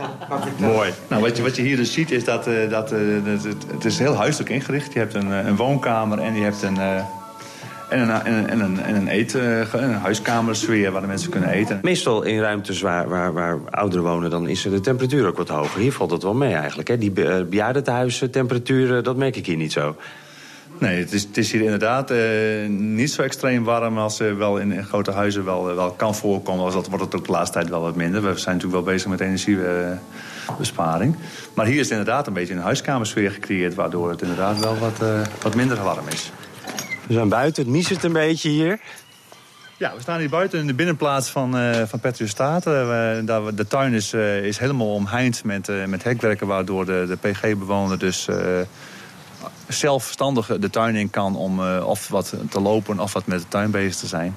Mooi. 0.57 0.93
Nou, 1.07 1.21
wat 1.21 1.37
je, 1.37 1.43
wat 1.43 1.55
je 1.55 1.61
hier 1.61 1.75
dus 1.75 1.93
ziet 1.93 2.11
is 2.11 2.23
dat, 2.23 2.47
uh, 2.47 2.69
dat 2.69 2.91
uh, 2.91 2.99
het, 3.25 3.43
het, 3.71 3.85
is 3.85 3.99
heel 3.99 4.15
huiselijk 4.15 4.49
ingericht. 4.49 4.93
Je 4.93 4.99
hebt 4.99 5.13
een, 5.13 5.31
een 5.31 5.55
woonkamer 5.55 6.19
en 6.19 6.35
je 6.35 6.43
hebt 6.43 6.61
een, 6.61 6.77
en 7.89 7.99
een, 7.99 8.47
en 8.47 8.59
een, 8.59 8.79
en 8.79 8.95
een, 8.95 9.07
eten, 9.07 9.67
een 9.83 9.93
huiskamersfeer 9.93 10.91
waar 10.91 11.01
de 11.01 11.07
mensen 11.07 11.29
kunnen 11.29 11.49
eten. 11.49 11.79
Meestal 11.81 12.23
in 12.23 12.39
ruimtes 12.39 12.81
waar, 12.81 13.09
waar, 13.09 13.33
waar 13.33 13.59
ouderen 13.69 14.05
wonen, 14.05 14.29
dan 14.29 14.47
is 14.47 14.61
de 14.61 14.79
temperatuur 14.79 15.27
ook 15.27 15.37
wat 15.37 15.49
hoger. 15.49 15.81
Hier 15.81 15.93
valt 15.93 16.11
het 16.11 16.23
wel 16.23 16.33
mee 16.33 16.53
eigenlijk. 16.53 16.87
Hè? 16.87 16.97
Die 16.97 17.11
be, 17.11 17.45
bejaardentehuizen, 17.49 18.31
temperaturen, 18.31 19.03
dat 19.03 19.15
merk 19.15 19.35
ik 19.35 19.45
hier 19.45 19.57
niet 19.57 19.71
zo. 19.71 19.95
Nee, 20.79 20.99
het 20.99 21.13
is, 21.13 21.23
het 21.23 21.37
is 21.37 21.51
hier 21.51 21.61
inderdaad 21.61 22.11
uh, 22.11 22.17
niet 22.69 23.11
zo 23.11 23.21
extreem 23.21 23.63
warm 23.63 23.97
als 23.97 24.21
uh, 24.21 24.33
wel 24.33 24.57
in, 24.57 24.71
in, 24.71 24.85
grote 24.85 25.11
huizen 25.11 25.45
wel, 25.45 25.75
wel 25.75 25.91
kan 25.91 26.15
voorkomen. 26.15 26.65
Als 26.65 26.73
dat 26.73 26.87
wordt 26.87 27.03
het 27.03 27.15
ook 27.15 27.25
de 27.25 27.31
laatste 27.31 27.57
tijd 27.57 27.69
wel 27.69 27.81
wat 27.81 27.95
minder. 27.95 28.21
We 28.21 28.37
zijn 28.37 28.55
natuurlijk 28.55 28.85
wel 28.85 28.93
bezig 28.93 29.09
met 29.09 29.19
energiebesparing. 29.19 31.15
maar 31.53 31.65
hier 31.65 31.79
is 31.79 31.89
inderdaad 31.89 32.27
een 32.27 32.33
beetje 32.33 32.53
een 32.53 32.59
huiskamersfeer 32.59 33.31
gecreëerd... 33.31 33.75
waardoor 33.75 34.09
het 34.09 34.21
inderdaad 34.21 34.59
wel 34.59 34.77
wat, 34.77 35.01
wat 35.41 35.55
minder 35.55 35.83
warm 35.83 36.07
is. 36.07 36.31
We 37.07 37.13
zijn 37.13 37.29
buiten, 37.29 37.63
het 37.63 37.71
miest 37.71 38.03
een 38.03 38.13
beetje 38.13 38.49
hier. 38.49 38.79
Ja, 39.77 39.93
we 39.95 40.01
staan 40.01 40.19
hier 40.19 40.29
buiten 40.29 40.59
in 40.59 40.67
de 40.67 40.73
binnenplaats 40.73 41.29
van, 41.29 41.57
uh, 41.57 41.81
van 41.85 41.99
Petrus 41.99 42.29
Staten. 42.29 42.73
Uh, 43.25 43.47
de 43.55 43.67
tuin 43.67 43.93
is, 43.93 44.13
uh, 44.13 44.43
is 44.43 44.57
helemaal 44.57 44.93
omheind 44.93 45.43
met, 45.43 45.71
met 45.87 46.03
hekwerken... 46.03 46.47
waardoor 46.47 46.85
de, 46.85 47.05
de 47.07 47.29
PG-bewoner 47.29 47.99
dus 47.99 48.27
zelfstandig 49.67 50.57
de 50.59 50.69
tuin 50.69 50.95
in 50.95 51.09
kan... 51.09 51.35
om 51.35 51.59
of 51.79 52.07
wat 52.07 52.33
te 52.49 52.59
lopen 52.59 52.99
of 52.99 53.13
wat 53.13 53.25
met 53.25 53.39
de 53.39 53.47
tuin 53.47 53.71
bezig 53.71 53.95
te 53.95 54.07
zijn. 54.07 54.35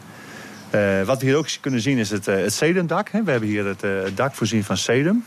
wat 1.06 1.20
we 1.20 1.26
hier 1.26 1.36
ook 1.36 1.48
kunnen 1.60 1.80
zien 1.80 1.98
is 1.98 2.10
het, 2.10 2.26
het 2.26 2.52
sedumdak. 2.52 3.08
Hè. 3.08 3.22
We 3.22 3.30
hebben 3.30 3.48
hier 3.48 3.66
het, 3.66 3.80
het 3.80 4.16
dak 4.16 4.34
voorzien 4.34 4.64
van 4.64 4.76
sedum. 4.76 5.24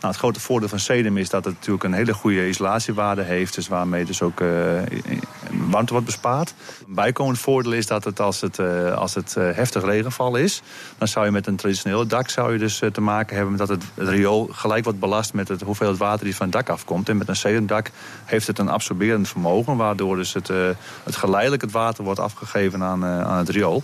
Nou, 0.00 0.14
het 0.14 0.16
grote 0.16 0.40
voordeel 0.40 0.68
van 0.68 0.78
sedum 0.78 1.16
is 1.16 1.28
dat 1.28 1.44
het 1.44 1.54
natuurlijk 1.54 1.84
een 1.84 1.92
hele 1.92 2.14
goede 2.14 2.48
isolatiewaarde 2.48 3.22
heeft. 3.22 3.54
Dus 3.54 3.68
waarmee 3.68 4.04
dus 4.04 4.22
ook 4.22 4.40
warmte 5.72 5.92
wordt 5.92 6.06
bespaard. 6.06 6.54
Een 6.88 6.94
bijkomend 6.94 7.38
voordeel 7.38 7.72
is 7.72 7.86
dat 7.86 8.04
het 8.04 8.20
als 8.20 8.40
het, 8.40 8.58
uh, 8.58 8.94
als 8.94 9.14
het 9.14 9.34
uh, 9.38 9.50
heftig 9.52 9.84
regenval 9.84 10.36
is... 10.36 10.62
dan 10.98 11.08
zou 11.08 11.24
je 11.24 11.30
met 11.30 11.46
een 11.46 11.56
traditioneel 11.56 12.06
dak 12.06 12.28
zou 12.28 12.52
je 12.52 12.58
dus 12.58 12.82
te 12.92 13.00
maken 13.00 13.36
hebben... 13.36 13.56
dat 13.56 13.68
het, 13.68 13.82
het, 13.94 14.08
riool 14.08 14.48
gelijk 14.52 14.84
wordt 14.84 14.98
belast 14.98 15.34
met 15.34 15.48
het 15.48 15.60
hoeveelheid 15.60 15.98
water 15.98 16.24
die 16.24 16.36
van 16.36 16.46
het 16.46 16.54
dak 16.54 16.68
afkomt. 16.68 17.08
En 17.08 17.16
met 17.16 17.28
een 17.28 17.36
sedumdak 17.36 17.90
heeft 18.24 18.46
het 18.46 18.58
een 18.58 18.68
absorberend 18.68 19.28
vermogen... 19.28 19.76
waardoor 19.76 20.16
dus 20.16 20.32
het, 20.32 20.48
het 21.02 21.16
geleidelijk 21.16 21.62
het 21.62 21.72
water 21.72 22.04
wordt 22.04 22.20
afgegeven 22.20 22.82
aan, 22.82 23.04
aan 23.04 23.38
het 23.38 23.48
riool. 23.48 23.82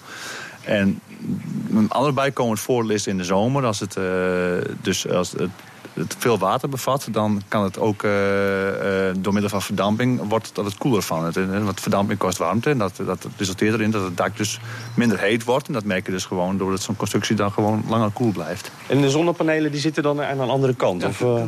En 0.65 1.01
een 1.75 1.91
ander 1.91 2.15
bijkomend 2.15 2.61
voordeel 2.61 2.91
is 2.91 3.07
in 3.07 3.17
de 3.17 3.25
zomer... 3.25 3.65
als 3.65 3.81
het, 3.81 3.99
dus 4.83 5.09
als 5.09 5.33
het 5.33 5.51
het 5.99 6.17
veel 6.19 6.39
water 6.39 6.69
bevat, 6.69 7.09
dan 7.11 7.43
kan 7.49 7.65
het 7.65 7.79
ook 7.79 8.03
uh, 8.03 8.11
uh, 8.11 9.15
door 9.19 9.33
middel 9.33 9.51
van 9.51 9.63
verdamping 9.63 10.29
wordt 10.29 10.51
dat 10.53 10.65
het 10.65 10.79
koeler 10.79 11.03
van. 11.03 11.25
Het, 11.25 11.63
want 11.65 11.81
verdamping 11.81 12.19
kost 12.19 12.39
warmte 12.39 12.71
en 12.71 12.79
dat, 12.79 12.97
dat 13.07 13.27
resulteert 13.37 13.75
erin 13.75 13.91
dat 13.91 14.03
het 14.03 14.17
dak 14.17 14.37
dus 14.37 14.61
minder 14.95 15.19
heet 15.19 15.45
wordt. 15.45 15.67
En 15.67 15.73
dat 15.73 15.85
merk 15.85 16.07
je 16.07 16.13
dus 16.13 16.25
gewoon 16.25 16.57
doordat 16.57 16.81
zo'n 16.81 16.97
constructie 16.97 17.37
dan 17.37 17.53
gewoon 17.53 17.85
langer 17.89 18.11
koel 18.11 18.33
blijft. 18.33 18.71
En 18.87 19.01
de 19.01 19.11
zonnepanelen 19.11 19.71
die 19.71 19.81
zitten 19.81 20.03
dan 20.03 20.23
aan 20.23 20.41
een 20.41 20.49
andere 20.49 20.75
kant? 20.75 21.03
Ja, 21.03 21.09
of, 21.09 21.21
uh... 21.21 21.43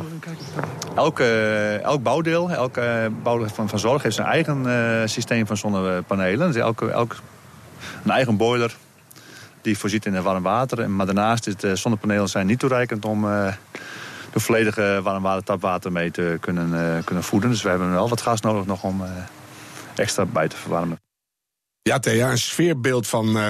elk, 0.95 1.19
elk 1.19 2.03
bouwdeel, 2.03 2.49
elk 2.49 2.79
bouwdeel 3.23 3.49
van, 3.49 3.69
van 3.69 3.79
zorg 3.79 4.03
heeft 4.03 4.15
zijn 4.15 4.27
eigen 4.27 5.09
systeem 5.09 5.47
van 5.47 5.57
zonnepanelen. 5.57 6.47
Dus 6.47 6.61
elk, 6.61 6.81
elk 6.81 7.15
een 8.03 8.11
eigen 8.11 8.37
boiler 8.37 8.75
die 9.61 9.77
voorziet 9.77 10.05
in 10.05 10.21
warm 10.21 10.43
water. 10.43 10.89
Maar 10.89 11.05
daarnaast 11.05 11.47
is 11.47 11.55
de 11.55 11.75
zonnepanelen 11.75 12.29
zijn 12.29 12.47
niet 12.47 12.59
toereikend 12.59 13.05
om 13.05 13.25
de 14.31 14.39
volledige 14.39 14.99
warm 15.03 15.43
tapwater 15.43 15.91
mee 15.91 16.11
te 16.11 16.37
kunnen, 16.39 16.97
uh, 16.97 17.03
kunnen 17.03 17.23
voeden. 17.23 17.49
Dus 17.49 17.61
we 17.61 17.69
hebben 17.69 17.91
wel 17.91 18.09
wat 18.09 18.21
gas 18.21 18.41
nodig 18.41 18.65
nog 18.65 18.83
om 18.83 19.01
uh, 19.01 19.07
extra 19.95 20.25
bij 20.25 20.47
te 20.47 20.55
verwarmen. 20.55 20.99
Ja, 21.81 21.99
Thea, 21.99 22.31
een 22.31 22.37
sfeerbeeld 22.37 23.07
van 23.07 23.37
uh, 23.37 23.47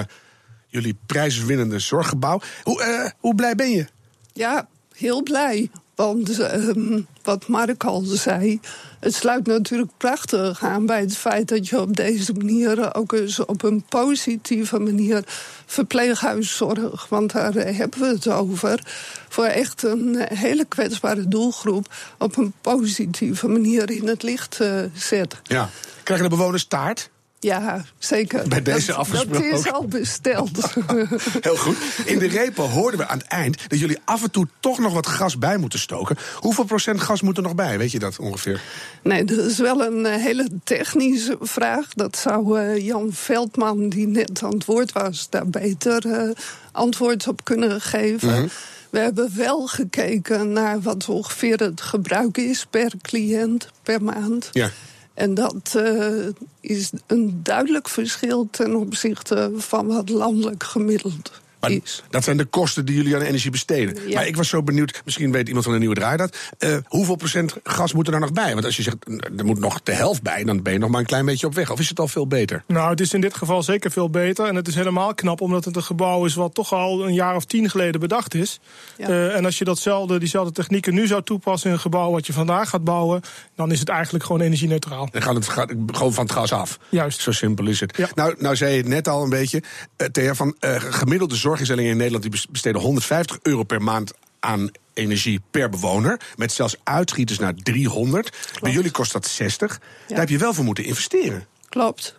jullie 0.66 0.98
prijswinnende 1.06 1.78
zorggebouw. 1.78 2.40
Hoe, 2.62 3.12
hoe 3.18 3.34
blij 3.34 3.54
ben 3.54 3.70
je? 3.70 3.86
Ja, 4.32 4.68
heel 4.94 5.22
blij. 5.22 5.70
Want 5.94 6.38
uh, 6.38 6.98
wat 7.22 7.48
Mark 7.48 7.84
al 7.84 8.00
zei, 8.04 8.60
het 9.02 9.14
sluit 9.14 9.46
natuurlijk 9.46 9.90
prachtig 9.96 10.62
aan 10.62 10.86
bij 10.86 11.00
het 11.00 11.16
feit 11.16 11.48
dat 11.48 11.68
je 11.68 11.80
op 11.80 11.96
deze 11.96 12.32
manier 12.32 12.94
ook 12.94 13.12
eens 13.12 13.44
op 13.44 13.62
een 13.62 13.84
positieve 13.88 14.78
manier 14.78 15.24
verpleeghuiszorg, 15.66 17.06
want 17.08 17.32
daar 17.32 17.52
hebben 17.52 18.00
we 18.00 18.06
het 18.06 18.28
over, 18.28 18.80
voor 19.28 19.44
echt 19.44 19.82
een 19.82 20.16
hele 20.34 20.64
kwetsbare 20.64 21.28
doelgroep 21.28 21.94
op 22.18 22.36
een 22.36 22.52
positieve 22.60 23.48
manier 23.48 23.90
in 23.90 24.08
het 24.08 24.22
licht 24.22 24.58
uh, 24.60 24.80
zet. 24.94 25.36
Ja. 25.42 25.70
Krijgen 26.02 26.30
de 26.30 26.36
bewoners 26.36 26.66
taart? 26.66 27.10
Ja, 27.42 27.84
zeker. 27.98 28.48
Bij 28.48 28.62
deze 28.62 28.86
dat, 28.86 28.96
afgesproken. 28.96 29.50
Dat 29.50 29.58
is 29.58 29.72
al 29.72 29.86
besteld. 29.86 30.50
Heel 31.40 31.56
goed. 31.56 31.76
In 32.04 32.18
de 32.18 32.28
repo 32.28 32.62
hoorden 32.62 33.00
we 33.00 33.06
aan 33.06 33.18
het 33.18 33.26
eind 33.26 33.70
dat 33.70 33.78
jullie 33.78 33.98
af 34.04 34.22
en 34.22 34.30
toe 34.30 34.46
toch 34.60 34.78
nog 34.78 34.92
wat 34.92 35.06
gas 35.06 35.38
bij 35.38 35.56
moeten 35.56 35.78
stoken. 35.78 36.16
Hoeveel 36.34 36.64
procent 36.64 37.00
gas 37.00 37.22
moet 37.22 37.36
er 37.36 37.42
nog 37.42 37.54
bij? 37.54 37.78
Weet 37.78 37.90
je 37.90 37.98
dat 37.98 38.18
ongeveer? 38.18 38.60
Nee, 39.02 39.24
dat 39.24 39.38
is 39.38 39.58
wel 39.58 39.82
een 39.86 40.06
eh, 40.06 40.22
hele 40.22 40.48
technische 40.64 41.36
vraag. 41.40 41.88
Dat 41.94 42.16
zou 42.16 42.60
uh, 42.60 42.86
Jan 42.86 43.12
Veldman, 43.12 43.88
die 43.88 44.06
net 44.06 44.42
aan 44.42 44.52
het 44.52 44.64
woord 44.64 44.92
was, 44.92 45.26
daar 45.30 45.46
beter 45.46 46.06
uh, 46.06 46.30
antwoord 46.72 47.28
op 47.28 47.44
kunnen 47.44 47.80
geven. 47.80 48.28
Mm 48.28 48.34
-hmm. 48.34 48.48
We 48.90 48.98
hebben 48.98 49.36
wel 49.36 49.66
gekeken 49.66 50.52
naar 50.52 50.80
wat 50.80 51.08
ongeveer 51.08 51.58
het 51.58 51.80
gebruik 51.80 52.38
is 52.38 52.66
per 52.70 52.92
cliënt 53.02 53.68
per 53.82 54.02
maand. 54.02 54.48
Ja. 54.52 54.70
En 55.14 55.34
dat 55.34 55.74
uh, 55.76 56.28
is 56.60 56.90
een 57.06 57.40
duidelijk 57.42 57.88
verschil 57.88 58.48
ten 58.50 58.74
opzichte 58.74 59.50
van 59.56 59.86
wat 59.86 60.08
landelijk 60.08 60.62
gemiddeld 60.62 61.41
maar 61.62 61.70
is. 61.70 62.02
Dat 62.10 62.24
zijn 62.24 62.36
de 62.36 62.44
kosten 62.44 62.84
die 62.84 62.96
jullie 62.96 63.14
aan 63.14 63.22
energie 63.22 63.50
besteden. 63.50 64.08
Ja. 64.08 64.14
Maar 64.14 64.26
ik 64.26 64.36
was 64.36 64.48
zo 64.48 64.62
benieuwd, 64.62 65.02
misschien 65.04 65.32
weet 65.32 65.46
iemand 65.46 65.64
van 65.64 65.72
de 65.72 65.78
nieuwe 65.78 65.94
draai 65.94 66.16
dat. 66.16 66.36
Uh, 66.58 66.76
hoeveel 66.86 67.16
procent 67.16 67.54
gas 67.64 67.92
moet 67.92 68.06
er 68.06 68.12
nou 68.12 68.24
nog 68.24 68.32
bij? 68.32 68.52
Want 68.52 68.64
als 68.64 68.76
je 68.76 68.82
zegt, 68.82 68.96
er 69.36 69.44
moet 69.44 69.58
nog 69.58 69.82
de 69.82 69.92
helft 69.92 70.22
bij, 70.22 70.44
dan 70.44 70.62
ben 70.62 70.72
je 70.72 70.78
nog 70.78 70.90
maar 70.90 71.00
een 71.00 71.06
klein 71.06 71.24
beetje 71.24 71.46
op 71.46 71.54
weg. 71.54 71.70
Of 71.70 71.78
is 71.78 71.88
het 71.88 72.00
al 72.00 72.08
veel 72.08 72.26
beter? 72.26 72.64
Nou, 72.66 72.90
het 72.90 73.00
is 73.00 73.12
in 73.12 73.20
dit 73.20 73.34
geval 73.34 73.62
zeker 73.62 73.90
veel 73.90 74.10
beter. 74.10 74.46
En 74.46 74.54
het 74.54 74.68
is 74.68 74.74
helemaal 74.74 75.14
knap, 75.14 75.40
omdat 75.40 75.64
het 75.64 75.76
een 75.76 75.82
gebouw 75.82 76.24
is 76.24 76.34
wat 76.34 76.54
toch 76.54 76.72
al 76.72 77.06
een 77.06 77.14
jaar 77.14 77.36
of 77.36 77.44
tien 77.44 77.70
geleden 77.70 78.00
bedacht 78.00 78.34
is. 78.34 78.60
Ja. 78.96 79.08
Uh, 79.08 79.36
en 79.36 79.44
als 79.44 79.58
je 79.58 79.64
datzelfde, 79.64 80.18
diezelfde 80.18 80.52
technieken 80.52 80.94
nu 80.94 81.06
zou 81.06 81.22
toepassen 81.22 81.68
in 81.68 81.74
een 81.74 81.82
gebouw 81.82 82.10
wat 82.10 82.26
je 82.26 82.32
vandaag 82.32 82.68
gaat 82.68 82.84
bouwen, 82.84 83.20
dan 83.54 83.72
is 83.72 83.80
het 83.80 83.88
eigenlijk 83.88 84.24
gewoon 84.24 84.40
energie-neutraal. 84.40 85.08
Dan 85.10 85.22
gaat 85.22 85.34
het 85.34 85.48
gaat 85.48 85.72
gewoon 85.86 86.12
van 86.12 86.24
het 86.24 86.32
gas 86.32 86.52
af. 86.52 86.78
Juist. 86.88 87.20
Zo 87.20 87.32
simpel 87.32 87.66
is 87.66 87.80
het. 87.80 87.96
Ja. 87.96 88.08
Nou, 88.14 88.34
nou 88.38 88.56
zei 88.56 88.70
je 88.70 88.76
het 88.76 88.88
net 88.88 89.08
al 89.08 89.22
een 89.22 89.30
beetje, 89.30 89.62
uh, 89.96 90.08
Thea, 90.08 90.34
van 90.34 90.56
gemiddelde 90.60 91.36
zorg 91.36 91.51
zorginstellingen 91.52 91.90
in 91.90 91.96
Nederland 91.96 92.22
die 92.32 92.48
besteden 92.50 92.80
150 92.80 93.38
euro 93.42 93.62
per 93.62 93.82
maand 93.82 94.12
aan 94.40 94.70
energie 94.94 95.40
per 95.50 95.68
bewoner. 95.68 96.20
Met 96.36 96.52
zelfs 96.52 96.76
uitschieters 96.82 97.38
naar 97.38 97.54
300. 97.54 98.30
Klopt. 98.30 98.60
Bij 98.60 98.72
jullie 98.72 98.90
kost 98.90 99.12
dat 99.12 99.26
60. 99.26 99.80
Ja. 99.80 100.08
Daar 100.08 100.18
heb 100.18 100.28
je 100.28 100.38
wel 100.38 100.54
voor 100.54 100.64
moeten 100.64 100.84
investeren. 100.84 101.46
Klopt. 101.68 102.16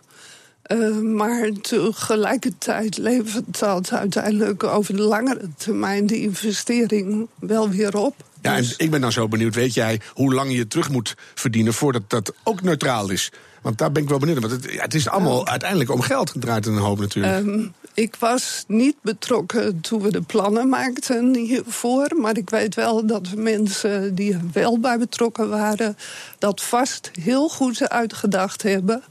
Uh, 0.66 0.98
maar 0.98 1.50
tegelijkertijd 1.60 2.96
levert 2.96 3.58
dat 3.58 3.92
uiteindelijk 3.92 4.64
over 4.64 4.96
de 4.96 5.02
langere 5.02 5.48
termijn 5.56 6.06
de 6.06 6.20
investering 6.20 7.28
wel 7.38 7.68
weer 7.68 7.96
op. 7.96 8.14
Ja, 8.44 8.56
dus... 8.56 8.76
en 8.76 8.84
ik 8.84 8.90
ben 8.90 9.00
dan 9.00 9.12
zo 9.12 9.28
benieuwd, 9.28 9.54
weet 9.54 9.74
jij 9.74 10.00
hoe 10.12 10.34
lang 10.34 10.52
je 10.52 10.66
terug 10.66 10.90
moet 10.90 11.14
verdienen 11.34 11.74
voordat 11.74 12.02
dat 12.10 12.34
ook 12.42 12.62
neutraal 12.62 13.10
is? 13.10 13.32
Want 13.62 13.78
daar 13.78 13.92
ben 13.92 14.02
ik 14.02 14.08
wel 14.08 14.18
benieuwd. 14.18 14.40
Want 14.40 14.52
het, 14.52 14.72
ja, 14.72 14.82
het 14.82 14.94
is 14.94 15.08
allemaal 15.08 15.42
uh, 15.42 15.50
uiteindelijk 15.50 15.90
om 15.90 16.00
geld 16.00 16.30
gedraaid 16.30 16.66
een 16.66 16.76
hoop 16.76 16.98
natuurlijk. 16.98 17.36
Um, 17.36 17.72
Ik 17.94 18.16
was 18.18 18.64
niet 18.66 18.96
betrokken 19.02 19.80
toen 19.80 20.02
we 20.02 20.10
de 20.10 20.20
plannen 20.20 20.68
maakten 20.68 21.34
hiervoor. 21.34 22.16
Maar 22.16 22.36
ik 22.36 22.50
weet 22.50 22.74
wel 22.74 23.06
dat 23.06 23.34
mensen 23.34 24.14
die 24.14 24.32
er 24.32 24.40
wel 24.52 24.78
bij 24.78 24.98
betrokken 24.98 25.48
waren... 25.48 25.96
dat 26.38 26.62
vast 26.62 27.10
heel 27.20 27.48
goed 27.48 27.88
uitgedacht 27.88 28.62
hebben. 28.62 29.02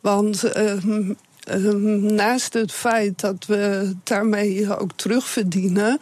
Want 0.00 0.42
ehm, 0.44 1.12
ehm, 1.40 2.14
naast 2.14 2.52
het 2.52 2.72
feit 2.72 3.20
dat 3.20 3.46
we 3.46 3.94
daarmee 4.02 4.78
ook 4.78 4.90
terugverdienen... 4.96 5.98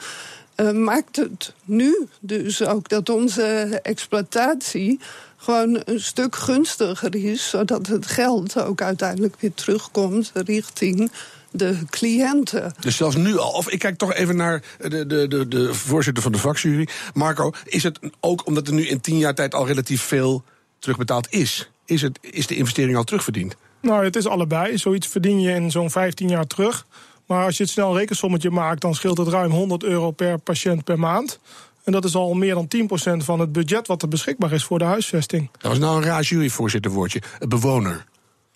eh, 0.55 0.71
maakt 0.71 1.17
het 1.17 1.55
nu 1.65 2.07
dus 2.21 2.63
ook 2.63 2.89
dat 2.89 3.09
onze 3.09 3.81
exploitatie 3.83 5.01
gewoon 5.37 5.83
een 5.85 6.01
stuk 6.01 6.37
gunstiger 6.37 7.15
is, 7.15 7.49
zodat 7.49 7.87
het 7.87 8.07
geld 8.07 8.61
ook 8.61 8.83
uiteindelijk 8.83 9.35
weer 9.41 9.55
terugkomt 9.55 10.33
richting 10.35 11.11
de 11.51 11.79
cliënten. 11.91 12.75
Dus 12.81 12.97
zelfs 12.97 13.17
nu 13.17 13.39
al, 13.39 13.51
of 13.51 13.71
ik 13.71 13.79
kijk 13.79 13.99
toch 13.99 14.15
even 14.15 14.37
naar 14.37 14.63
de, 14.79 15.07
de, 15.07 15.29
de, 15.29 15.49
de 15.49 15.75
voorzitter 15.75 16.23
van 16.23 16.33
de 16.33 16.39
vakjury. 16.39 16.89
Marco, 17.15 17.53
is 17.65 17.83
het 17.83 17.99
ook 18.21 18.47
omdat 18.47 18.67
er 18.67 18.75
nu 18.75 18.87
in 18.87 19.01
tien 19.01 19.19
jaar 19.19 19.35
tijd 19.35 19.55
al 19.55 19.67
relatief 19.67 20.03
veel 20.03 20.43
terugbetaald 20.79 21.27
is? 21.31 21.71
Is, 21.85 22.03
het, 22.03 22.19
is 22.21 22.47
de 22.47 22.57
investering 22.57 22.97
al 22.97 23.05
terugverdiend? 23.05 23.57
Nou, 23.81 24.05
het 24.05 24.17
is 24.17 24.27
allebei. 24.27 24.79
Zoiets 24.79 25.07
verdien 25.07 25.41
je 25.41 25.51
in 25.51 25.71
zo'n 25.71 25.91
15 25.91 26.29
jaar 26.29 26.47
terug. 26.47 26.87
Maar 27.33 27.45
als 27.45 27.57
je 27.57 27.63
het 27.63 27.73
snel 27.73 27.91
een 27.91 27.99
rekensommetje 27.99 28.51
maakt, 28.51 28.81
dan 28.81 28.95
scheelt 28.95 29.19
het 29.19 29.29
ruim 29.29 29.51
100 29.51 29.85
euro 29.85 30.11
per 30.11 30.39
patiënt 30.39 30.85
per 30.85 30.99
maand. 30.99 31.39
En 31.85 31.93
dat 31.93 32.05
is 32.05 32.15
al 32.15 32.35
meer 32.35 32.55
dan 32.55 32.69
10% 33.21 33.25
van 33.25 33.41
het 33.41 33.53
budget 33.53 33.87
wat 33.87 34.03
er 34.03 34.09
beschikbaar 34.09 34.53
is 34.53 34.65
voor 34.65 34.79
de 34.79 34.85
huisvesting. 34.85 35.51
Dat 35.53 35.71
was 35.71 35.79
nou 35.79 35.97
een 35.97 36.03
raar 36.03 36.23
juryvoorzitterwoordje. 36.23 37.23
Een 37.39 37.49
bewoner. 37.49 38.05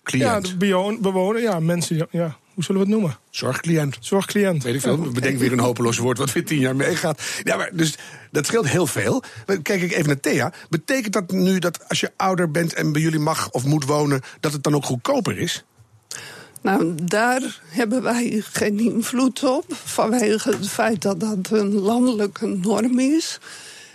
Cliënt. 0.03 0.47
Ja, 0.47 0.57
de 0.57 0.97
bewoner, 1.01 1.41
ja, 1.41 1.59
mensen, 1.59 2.07
ja, 2.11 2.37
hoe 2.53 2.63
zullen 2.63 2.81
we 2.81 2.87
het 2.87 2.97
noemen? 2.97 3.17
Zorgcliënt. 3.29 3.97
Zorgcliënt. 3.99 4.63
Weet 4.63 4.75
ik 4.75 4.81
veel. 4.81 4.97
Bedenk 4.97 5.39
weer 5.39 5.51
een 5.51 5.59
hopeloos 5.59 5.97
woord 5.97 6.17
wat 6.17 6.31
weer 6.31 6.45
tien 6.45 6.59
jaar 6.59 6.75
meegaat. 6.75 7.21
Ja, 7.43 7.57
maar 7.57 7.69
dus 7.73 7.95
dat 8.31 8.45
scheelt 8.45 8.69
heel 8.69 8.87
veel. 8.87 9.23
Kijk 9.61 9.81
ik 9.81 9.91
even 9.91 10.07
naar 10.07 10.19
Thea. 10.19 10.53
Betekent 10.69 11.13
dat 11.13 11.31
nu 11.31 11.59
dat 11.59 11.89
als 11.89 11.99
je 11.99 12.11
ouder 12.15 12.51
bent 12.51 12.73
en 12.73 12.91
bij 12.91 13.01
jullie 13.01 13.19
mag 13.19 13.49
of 13.51 13.65
moet 13.65 13.85
wonen, 13.85 14.21
dat 14.39 14.53
het 14.53 14.63
dan 14.63 14.75
ook 14.75 14.85
goedkoper 14.85 15.37
is? 15.37 15.65
Nou, 16.67 16.95
daar 17.03 17.59
hebben 17.65 18.03
wij 18.03 18.43
geen 18.51 18.79
invloed 18.79 19.43
op, 19.43 19.65
vanwege 19.69 20.49
het 20.49 20.69
feit 20.69 21.01
dat 21.01 21.19
dat 21.19 21.49
een 21.51 21.73
landelijke 21.73 22.47
norm 22.47 22.99
is. 22.99 23.39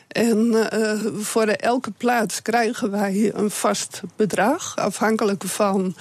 En 0.09 0.71
eh, 0.71 1.01
voor 1.19 1.47
elke 1.47 1.91
plaats 1.91 2.43
krijgen 2.43 2.91
wij 2.91 3.33
een 3.35 3.51
vast 3.51 4.01
bedrag, 4.17 4.77
afhankelijk 4.77 5.45
van 5.45 5.95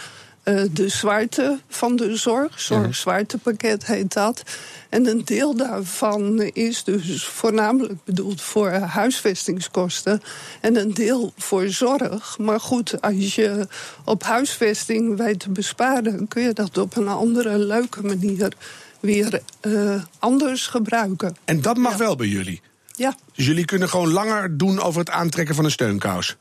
eh, 0.43 0.61
de 0.71 0.89
zwaarte 0.89 1.59
van 1.67 1.95
de 1.95 2.15
zorg. 2.15 2.59
Zorgzwaartepakket 2.59 3.85
heet 3.85 4.13
dat. 4.13 4.43
En 4.89 5.07
een 5.07 5.25
deel 5.25 5.55
daarvan 5.55 6.41
is 6.41 6.83
dus 6.83 7.25
voornamelijk 7.25 8.03
bedoeld 8.03 8.41
voor 8.41 8.69
huisvestingskosten. 8.71 10.21
En 10.61 10.75
een 10.75 10.93
deel 10.93 11.33
voor 11.37 11.67
zorg. 11.67 12.37
Maar 12.37 12.59
goed, 12.59 13.01
als 13.01 13.35
je 13.35 13.67
op 14.05 14.23
huisvesting 14.23 15.17
weet 15.17 15.39
te 15.39 15.49
besparen, 15.49 16.27
kun 16.27 16.43
je 16.43 16.53
dat 16.53 16.77
op 16.77 16.95
een 16.95 17.07
andere, 17.07 17.57
leuke 17.57 18.01
manier 18.01 18.53
weer 18.99 19.41
eh, 19.59 20.01
anders 20.19 20.67
gebruiken. 20.67 21.35
En 21.45 21.61
dat 21.61 21.77
mag 21.77 21.97
wel 21.97 22.15
bij 22.15 22.27
jullie. 22.27 22.61
Ja. 22.95 23.15
Dus 23.33 23.45
jullie 23.45 23.65
kunnen 23.65 23.89
gewoon 23.89 24.11
langer 24.11 24.57
doen 24.57 24.81
over 24.81 24.99
het 24.99 25.09
aantrekken 25.09 25.55
van 25.55 25.65
een 25.65 25.71
steunkous. 25.71 26.37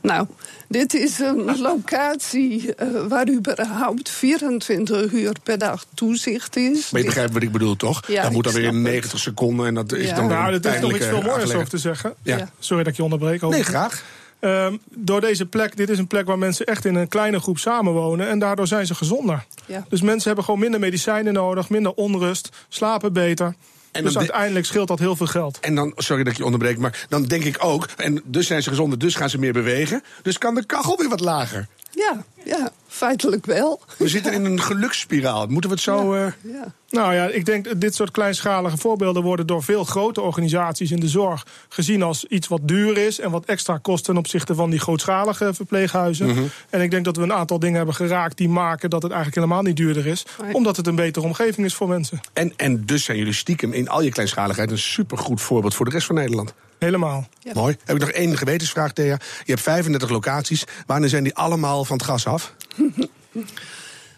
Nou, 0.01 0.27
dit 0.67 0.93
is 0.93 1.19
een 1.19 1.59
locatie 1.62 2.75
eh, 2.75 2.88
waar 3.07 3.29
überhaupt 3.29 4.09
24 4.09 5.12
uur 5.12 5.35
per 5.43 5.57
dag 5.57 5.85
toezicht 5.93 6.55
is. 6.55 6.89
Maar 6.91 7.01
je 7.01 7.07
begrijpt 7.07 7.33
wat 7.33 7.41
ik 7.43 7.51
bedoel, 7.51 7.75
toch? 7.75 8.07
Ja, 8.07 8.21
dat 8.23 8.31
moet 8.31 8.43
dan 8.43 8.53
weer 8.53 8.63
in 8.63 8.69
snap 8.69 8.83
het. 8.83 8.91
90 8.91 9.19
seconden 9.19 9.65
en 9.67 9.73
dat 9.73 9.91
is 9.93 10.09
Ja. 10.09 10.15
dan 10.15 10.27
weer 10.27 10.38
Nou, 10.38 10.51
dat 10.51 10.65
is 10.65 10.79
nog 10.79 10.89
iets 10.91 11.00
tijdelijke 11.00 11.05
veel 11.05 11.15
aangelegenheid. 11.17 11.55
over 11.57 11.69
te 11.69 11.77
zeggen. 11.77 12.13
Ja. 12.23 12.38
Ja. 12.38 12.50
Sorry 12.59 12.83
dat 12.83 12.91
ik 12.91 12.97
je 12.97 13.03
onderbreek. 13.03 13.43
over. 13.43 13.57
Nee, 13.57 13.65
graag. 13.67 14.03
Ehm, 14.39 14.75
door 14.89 15.21
deze 15.21 15.45
plek, 15.45 15.77
dit 15.77 15.89
is 15.89 15.97
een 15.97 16.07
plek 16.07 16.25
waar 16.25 16.38
mensen 16.38 16.65
echt 16.65 16.85
in 16.85 16.95
een 16.95 17.07
kleine 17.07 17.39
groep 17.39 17.57
samenwonen. 17.57 18.27
En 18.27 18.39
daardoor 18.39 18.67
zijn 18.67 18.85
ze 18.85 18.95
gezonder. 18.95 19.45
Ja. 19.65 19.85
Dus 19.89 20.01
mensen 20.01 20.25
hebben 20.27 20.43
gewoon 20.45 20.59
minder 20.59 20.79
medicijnen 20.79 21.33
nodig, 21.33 21.69
minder 21.69 21.91
onrust, 21.93 22.50
slapen 22.69 23.13
beter. 23.13 23.53
En 23.93 24.03
dus 24.03 24.17
uiteindelijk 24.17 24.65
scheelt 24.65 24.88
dat 24.88 25.00
heel 25.00 25.15
veel 25.15 25.27
geld. 25.27 25.59
En 25.59 25.75
dan, 25.75 25.93
sorry 25.95 26.23
dat 26.23 26.31
ik 26.31 26.38
je 26.38 26.45
onderbreek, 26.45 26.77
maar 26.77 27.05
dan 27.09 27.23
denk 27.23 27.43
ik 27.43 27.57
ook... 27.59 27.88
en 27.97 28.21
dus 28.25 28.47
zijn 28.47 28.63
ze 28.63 28.69
gezonder, 28.69 29.00
dus 29.00 29.15
gaan 29.15 29.29
ze 29.29 29.39
meer 29.39 29.53
bewegen. 29.53 30.03
Dus 30.21 30.38
kan 30.38 30.55
de 30.55 30.65
kachel 30.65 30.97
weer 30.97 31.09
wat 31.09 31.19
lager. 31.19 31.67
Ja, 31.95 32.23
ja, 32.45 32.71
feitelijk 32.88 33.45
wel. 33.45 33.81
We 33.97 34.07
zitten 34.07 34.33
in 34.33 34.45
een 34.45 34.62
geluksspiraal. 34.62 35.47
Moeten 35.47 35.69
we 35.69 35.75
het 35.75 35.85
zo... 35.85 36.13
eh, 36.13 36.25
Ja. 36.41 36.73
Nou 36.89 37.13
ja, 37.13 37.25
ik 37.27 37.45
denk 37.45 37.65
dat 37.65 37.81
dit 37.81 37.95
soort 37.95 38.12
kleinschalige 38.12 38.77
voorbeelden 38.77 39.23
worden 39.23 39.47
door 39.47 39.63
veel 39.63 39.83
grote 39.83 40.21
organisaties 40.21 40.91
in 40.91 41.00
de 41.00 41.07
zorg 41.07 41.45
gezien 41.69 42.01
als 42.03 42.25
iets 42.25 42.47
wat 42.47 42.59
duur 42.67 42.97
is 42.97 43.19
en 43.19 43.31
wat 43.31 43.45
extra 43.45 43.77
kost 43.77 44.03
ten 44.03 44.17
opzichte 44.17 44.55
van 44.55 44.69
die 44.69 44.79
grootschalige 44.79 45.53
verpleeghuizen. 45.53 46.27
Mhm. 46.27 46.43
En 46.69 46.81
ik 46.81 46.91
denk 46.91 47.05
dat 47.05 47.15
we 47.17 47.23
een 47.23 47.33
aantal 47.33 47.59
dingen 47.59 47.75
hebben 47.77 47.95
geraakt 47.95 48.38
die 48.38 48.50
maken 48.50 48.89
dat 48.89 49.01
het 49.03 49.12
eigenlijk 49.12 49.41
helemaal 49.41 49.63
niet 49.63 49.75
duurder 49.77 50.05
is, 50.05 50.25
Nee. 50.43 50.53
omdat 50.53 50.77
het 50.77 50.88
een 50.88 50.95
betere 50.95 51.25
omgeving 51.25 51.65
is 51.65 51.73
voor 51.73 51.88
mensen. 51.88 52.19
En, 52.33 52.53
en 52.55 52.85
dus 52.85 53.03
zijn 53.03 53.17
jullie 53.17 53.33
stiekem 53.33 53.73
in 53.73 53.89
al 53.89 54.01
je 54.01 54.12
kleinschaligheid... 54.12 54.71
een 54.71 54.77
supergoed 54.77 55.41
voorbeeld 55.41 55.75
voor 55.75 55.85
de 55.85 55.91
rest 55.91 56.05
van 56.05 56.15
Nederland. 56.15 56.53
Helemaal. 56.83 57.27
Ja. 57.39 57.51
Mooi. 57.53 57.77
Heb 57.85 57.95
ik 57.95 58.01
nog 58.01 58.11
één 58.11 58.37
gewetensvraag, 58.37 58.93
Thea. 58.93 59.17
Je 59.43 59.51
hebt 59.51 59.61
35 59.61 60.09
locaties. 60.09 60.63
Wanneer 60.85 61.09
zijn 61.09 61.23
die 61.23 61.35
allemaal 61.35 61.85
van 61.85 61.97
het 61.97 62.05
gas 62.05 62.27
af? 62.27 62.53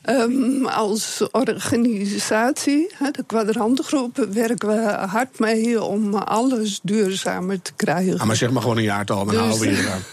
Ehm, 0.01 0.65
als 0.65 1.27
organisatie, 1.31 2.91
hè, 2.97 3.11
de 3.11 3.23
kwadrantengroep, 3.27 4.27
werken 4.31 4.67
we 4.67 4.81
hard 5.07 5.39
mee 5.39 5.81
om 5.83 6.15
alles 6.15 6.79
duurzamer 6.83 7.61
te 7.61 7.71
krijgen. 7.75 8.19
Ah, 8.19 8.25
maar 8.25 8.35
zeg 8.35 8.51
maar 8.51 8.61
gewoon 8.61 8.77
een 8.77 8.83
jaartal, 8.83 9.17
dan 9.25 9.27
Dus- 9.27 9.37
houden 9.37 9.59
we 9.59 9.67
hier 9.75 9.89
aan. 9.91 10.03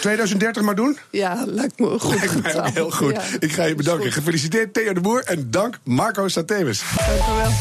2030 0.00 0.62
maar 0.62 0.74
doen? 0.74 0.98
Ja, 1.10 1.44
lijkt 1.46 1.78
me 1.78 1.98
goed 1.98 2.14
Lijkt 2.14 2.42
mij 2.42 2.54
ook 2.56 2.66
getal. 2.66 2.72
heel 2.72 2.90
goed. 2.90 3.12
Ja, 3.14 3.22
ik 3.38 3.52
ga 3.52 3.64
je 3.64 3.74
bedanken. 3.74 4.12
Gefeliciteerd 4.12 4.74
Thea 4.74 4.92
de 4.92 5.00
Boer 5.00 5.22
en 5.24 5.50
dank 5.50 5.78
Marco 5.84 6.28
Satemis. 6.28 6.82
Dank 6.96 7.20
u 7.20 7.32
wel. 7.42 7.52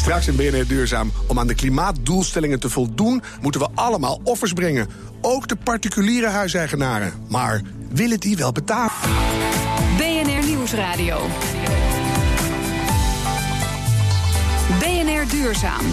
Straks 0.00 0.28
in 0.28 0.36
BNR 0.36 0.66
Duurzaam. 0.66 1.12
Om 1.26 1.38
aan 1.38 1.46
de 1.46 1.54
klimaatdoelstellingen 1.54 2.60
te 2.60 2.70
voldoen, 2.70 3.22
moeten 3.40 3.60
we 3.60 3.68
allemaal 3.74 4.20
offers 4.24 4.52
brengen. 4.52 4.88
Ook 5.20 5.48
de 5.48 5.56
particuliere 5.56 6.26
huiseigenaren. 6.26 7.12
Maar 7.28 7.62
willen 7.88 8.20
die 8.20 8.36
wel 8.36 8.52
betalen? 8.52 8.92
BNR 9.96 10.46
Nieuwsradio. 10.46 11.18
BNR 14.78 15.28
Duurzaam. 15.28 15.84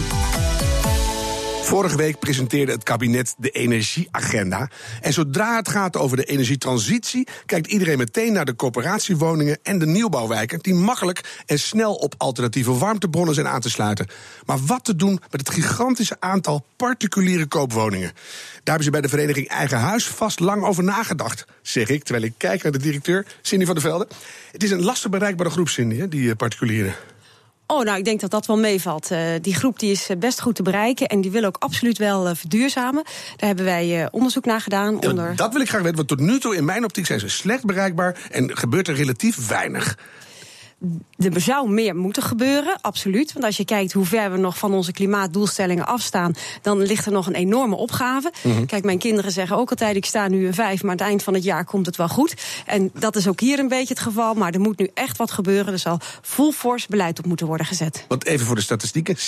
Vorige 1.68 1.98
week 1.98 2.20
presenteerde 2.20 2.72
het 2.72 2.84
kabinet 2.84 3.36
de 3.38 3.50
energieagenda. 3.50 4.70
En 5.02 5.14
zodra 5.14 5.56
het 5.56 5.70
gaat 5.70 5.98
over 5.98 6.18
de 6.18 6.24
energietransitie, 6.24 7.28
kijkt 7.46 7.68
iedereen 7.68 7.98
meteen 7.98 8.34
naar 8.34 8.46
de 8.46 8.56
corporatiewoningen 8.56 9.60
en 9.64 9.80
de 9.80 9.86
nieuwbouwwijken, 9.86 10.60
die 10.60 10.74
makkelijk 10.74 11.42
en 11.46 11.60
snel 11.60 11.94
op 11.94 12.14
alternatieve 12.18 12.78
warmtebronnen 12.78 13.34
zijn 13.34 13.48
aan 13.48 13.62
te 13.62 13.70
sluiten. 13.70 14.08
Maar 14.46 14.58
wat 14.66 14.86
te 14.86 14.96
doen 14.96 15.20
met 15.32 15.40
het 15.40 15.50
gigantische 15.50 16.18
aantal 16.20 16.66
particuliere 16.76 17.46
koopwoningen? 17.46 18.12
Daar 18.14 18.62
hebben 18.64 18.84
ze 18.84 18.92
bij 18.92 19.02
de 19.02 19.10
vereniging 19.10 19.48
Eigen 19.48 19.80
Huis 19.80 20.08
vast 20.08 20.40
lang 20.40 20.64
over 20.64 20.84
nagedacht, 20.84 21.46
zeg 21.62 21.90
ik, 21.90 22.04
terwijl 22.04 22.26
ik 22.26 22.34
kijk 22.38 22.64
naar 22.64 22.72
de 22.72 22.80
directeur, 22.80 23.26
Cindy 23.42 23.66
van 23.66 23.74
der 23.74 23.84
Velde. 23.84 24.08
Het 24.52 24.64
is 24.64 24.72
een 24.72 24.84
lastig 24.84 25.12
bereikbare 25.12 25.50
groep, 25.50 25.70
Cindy, 25.70 25.98
hè, 25.98 26.08
die 26.08 26.30
eh, 26.30 26.36
particulieren. 26.36 26.96
Oh, 27.68 27.84
nou, 27.84 27.98
ik 27.98 28.06
denk 28.06 28.20
dat 28.20 28.32
dat 28.32 28.46
wel 28.46 28.58
meevalt. 28.58 29.12
Eh, 29.12 29.20
die 29.42 29.56
groep 29.56 29.80
die 29.80 29.92
is 29.92 30.10
eh, 30.10 30.18
best 30.18 30.42
goed 30.42 30.56
te 30.56 30.64
bereiken 30.64 31.08
en 31.08 31.22
die 31.22 31.32
wil 31.32 31.44
ook 31.44 31.56
absoluut 31.60 31.98
wel 31.98 32.28
eh, 32.28 32.36
verduurzamen. 32.36 33.04
Daar 33.36 33.48
hebben 33.48 33.66
wij 33.66 34.08
onderzoek 34.12 34.46
naar 34.46 34.62
gedaan. 34.62 34.98
Ja, 35.00 35.10
onder... 35.10 35.36
Dat 35.36 35.54
wil 35.54 35.62
ik 35.62 35.70
graag 35.70 35.82
weten, 35.82 35.96
want 35.96 36.08
tot 36.08 36.20
nu 36.20 36.40
toe 36.40 36.56
in 36.56 36.66
mijn 36.66 36.84
optiek 36.84 37.06
zijn 37.06 37.20
ze 37.20 37.30
slecht 37.30 37.66
bereikbaar 37.66 38.28
en 38.32 38.58
gebeurt 38.58 38.88
er 38.88 38.96
relatief 38.96 39.48
weinig. 39.48 39.98
Er 41.18 41.42
zou 41.42 41.70
meer 41.70 41.96
moeten 41.96 42.24
gebeuren, 42.24 42.78
absoluut. 42.82 43.34
Want 43.34 43.46
als 43.46 43.58
je 43.58 43.66
kijkt 43.66 43.94
hoe 43.94 44.06
ver 44.06 44.32
we 44.32 44.38
nog 44.38 44.58
van 44.58 44.74
onze 44.74 44.92
klimaatdoelstellingen 44.92 45.88
afstaan, 45.88 46.36
dan 46.62 46.82
ligt 46.82 47.06
er 47.06 47.12
nog 47.12 47.28
een 47.28 47.36
enorme 47.36 47.76
opgave. 47.76 48.32
Mhm. 48.44 48.66
Kijk, 48.66 48.84
mijn 48.84 48.98
kinderen 48.98 49.32
zeggen 49.32 49.58
ook 49.58 49.70
altijd: 49.70 49.96
ik 49.96 50.06
sta 50.06 50.28
nu 50.28 50.48
een 50.48 50.54
vijf, 50.54 50.82
maar 50.82 50.92
aan 50.92 50.98
het 50.98 51.08
eind 51.08 51.24
van 51.24 51.34
het 51.34 51.44
jaar 51.44 51.66
komt 51.66 51.86
het 51.86 51.96
wel 51.96 52.08
goed. 52.08 52.34
En 52.66 52.92
dat 52.94 53.16
is 53.16 53.28
ook 53.28 53.40
hier 53.40 53.60
een 53.60 53.68
beetje 53.68 53.94
het 53.94 54.04
geval. 54.04 54.34
Maar 54.34 54.54
er 54.54 54.60
moet 54.60 54.78
nu 54.78 54.90
echt 54.94 55.18
wat 55.18 55.32
gebeuren. 55.32 55.74
Er 55.74 55.80
zal 55.80 56.00
full 56.22 56.52
force 56.52 56.88
beleid 56.90 57.20
op 57.20 57.26
moeten 57.26 57.48
worden 57.48 57.66
gezet. 57.66 58.06
Want 58.08 58.26
even 58.26 58.46
voor 58.46 58.56
de 58.56 58.62
statistieken: 58.62 59.18
56% 59.18 59.20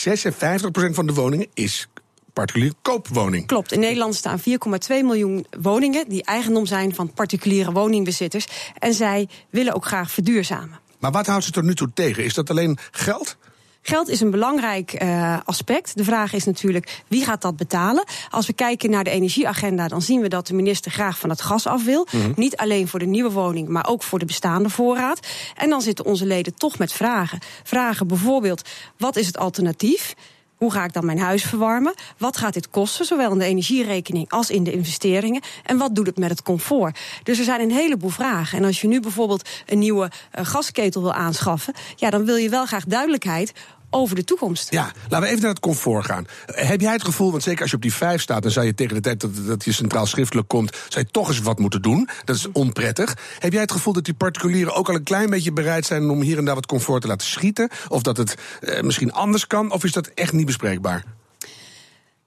van 0.92 1.08
de 1.08 1.14
woningen 1.14 1.48
is 1.54 1.88
particulier 2.34 2.74
koopwoning. 2.82 3.46
Klopt. 3.46 3.72
In 3.72 3.80
Nederland 3.80 4.16
staan 4.16 4.40
4,2 4.40 4.46
miljoen 4.88 5.46
woningen 5.62 6.10
die 6.10 6.24
eigendom 6.24 6.66
zijn 6.66 6.96
van 6.96 7.14
particuliere 7.14 7.72
woningbezitters. 7.72 8.48
En 8.78 8.94
zij 8.94 9.28
willen 9.50 9.74
ook 9.74 9.86
graag 9.86 10.12
verduurzamen. 10.12 10.88
Maar 11.00 11.12
wat 11.12 11.28
houdt 11.28 11.46
ze 11.46 11.52
tot 11.52 11.64
nu 11.64 11.76
toe 11.76 11.90
tegen? 11.94 12.24
Is 12.24 12.34
dat 12.34 12.50
alleen 12.50 12.78
geld? 12.92 13.38
Geld 13.82 14.08
is 14.08 14.22
een 14.22 14.32
belangrijk 14.32 15.02
uh, 15.04 15.38
aspect. 15.46 15.98
De 15.98 16.04
vraag 16.04 16.34
is 16.34 16.46
natuurlijk 16.46 17.04
wie 17.08 17.24
gaat 17.24 17.42
dat 17.42 17.58
betalen. 17.58 18.04
Als 18.30 18.48
we 18.48 18.54
kijken 18.54 18.90
naar 18.90 19.04
de 19.04 19.10
energieagenda, 19.10 19.88
dan 19.88 20.02
zien 20.02 20.22
we 20.22 20.28
dat 20.28 20.48
de 20.48 20.54
minister 20.54 20.92
graag 20.92 21.20
van 21.20 21.30
het 21.30 21.42
gas 21.42 21.68
af 21.68 21.86
wil. 21.86 22.08
Mm 22.12 22.22
-hmm. 22.22 22.34
Niet 22.36 22.58
alleen 22.58 22.88
voor 22.88 23.00
de 23.00 23.06
nieuwe 23.06 23.32
woning, 23.32 23.68
maar 23.68 23.88
ook 23.88 24.04
voor 24.04 24.20
de 24.20 24.26
bestaande 24.26 24.70
voorraad. 24.70 25.28
En 25.56 25.70
dan 25.70 25.82
zitten 25.82 26.06
onze 26.06 26.26
leden 26.26 26.56
toch 26.56 26.78
met 26.78 26.94
vragen. 26.94 27.40
Vragen 27.64 28.08
bijvoorbeeld: 28.08 28.70
wat 28.98 29.16
is 29.16 29.28
het 29.28 29.38
alternatief? 29.38 30.16
Hoe 30.60 30.72
ga 30.72 30.84
ik 30.84 30.94
dan 30.94 31.06
mijn 31.06 31.20
huis 31.20 31.44
verwarmen? 31.44 31.94
Wat 32.18 32.38
gaat 32.38 32.54
dit 32.54 32.70
kosten, 32.70 33.06
zowel 33.06 33.32
in 33.32 33.38
de 33.38 33.46
energierekening 33.46 34.30
als 34.30 34.50
in 34.50 34.64
de 34.64 34.72
investeringen? 34.72 35.42
En 35.64 35.78
wat 35.78 35.96
doet 35.96 36.06
het 36.06 36.18
met 36.18 36.30
het 36.30 36.42
comfort? 36.42 37.00
Dus 37.24 37.38
er 37.38 37.44
zijn 37.44 37.62
een 37.62 37.72
heleboel 37.72 38.10
vragen. 38.10 38.58
En 38.58 38.66
als 38.66 38.82
je 38.82 38.88
nu 38.88 39.00
bijvoorbeeld 39.00 39.50
een 39.66 39.80
nieuwe 39.80 40.12
uh, 40.40 40.46
gasketel 40.46 41.02
wil 41.02 41.14
aanschaffen, 41.14 41.74
ja, 41.96 42.10
dan 42.10 42.26
wil 42.26 42.36
je 42.36 42.50
wel 42.50 42.66
graag 42.66 42.86
duidelijkheid 42.86 43.54
over 43.90 44.16
de 44.16 44.24
toekomst. 44.24 44.72
Ja, 44.72 44.92
laten 45.10 45.22
we 45.22 45.28
even 45.28 45.42
naar 45.42 45.50
het 45.50 45.60
comfort 45.60 46.06
gaan. 46.06 46.28
Heb 46.46 46.82
jij 46.82 46.92
het 46.92 47.04
gevoel, 47.04 47.32
want 47.32 47.44
zeker 47.44 47.62
als 47.62 47.70
je 47.70 47.76
op 47.76 47.82
die 47.82 47.94
vijf 47.94 48.22
staat... 48.22 48.42
dan 48.42 48.52
zou 48.52 48.66
je 48.66 48.74
tegen 48.74 48.96
de 48.96 49.02
tijd 49.02 49.22
dat, 49.22 49.32
dat 49.46 49.66
je 49.66 49.72
centraal 49.72 50.06
schriftelijk 50.06 50.48
komt... 50.48 50.78
zou 50.90 51.06
je 51.06 51.12
toch 51.12 51.28
eens 51.28 51.40
wat 51.40 51.60
moeten 51.60 51.82
doen. 51.82 52.10
Dat 52.26 52.36
is 52.36 52.52
onprettig. 52.52 53.18
Heb 53.40 53.52
jij 53.52 53.62
het 53.62 53.72
gevoel 53.72 53.94
dat 53.94 54.06
die 54.06 54.14
particulieren 54.14 54.76
ook 54.76 54.90
al 54.90 54.96
een 54.96 55.04
klein 55.04 55.30
beetje 55.30 55.54
bereid 55.54 55.86
zijn... 55.86 56.10
om 56.10 56.22
hier 56.22 56.38
en 56.38 56.46
daar 56.46 56.56
wat 56.56 56.66
comfort 56.66 57.02
te 57.02 57.08
laten 57.08 57.28
schieten? 57.28 57.70
Of 57.88 58.02
dat 58.02 58.18
het 58.18 58.36
eh, 58.62 58.82
misschien 58.82 59.14
anders 59.14 59.48
kan? 59.48 59.72
Of 59.72 59.84
is 59.84 59.92
dat 59.92 60.08
echt 60.08 60.34
niet 60.34 60.46
bespreekbaar? 60.46 61.04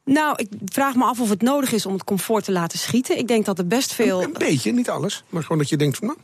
Nou, 0.04 0.35
ik 0.37 0.49
vraag 0.64 0.95
me 0.95 1.04
af 1.04 1.21
of 1.21 1.28
het 1.28 1.42
nodig 1.42 1.73
is 1.73 1.87
om 1.87 1.92
het 1.92 2.04
comfort 2.04 2.45
te 2.45 2.52
laten 2.52 2.78
schieten. 2.78 3.19
Ik 3.19 3.28
denk 3.28 3.45
dat 3.45 3.59
er 3.59 3.66
best 3.66 3.92
veel... 3.92 4.23
Een, 4.23 4.26
een 4.26 4.35
beetje, 4.38 4.73
niet 4.73 4.90
alles. 4.90 5.25
Maar 5.28 5.42
gewoon 5.42 5.59
dat 5.59 5.69
je 5.69 5.76
denkt 5.76 5.97
van... 5.97 6.07
Nou, 6.07 6.19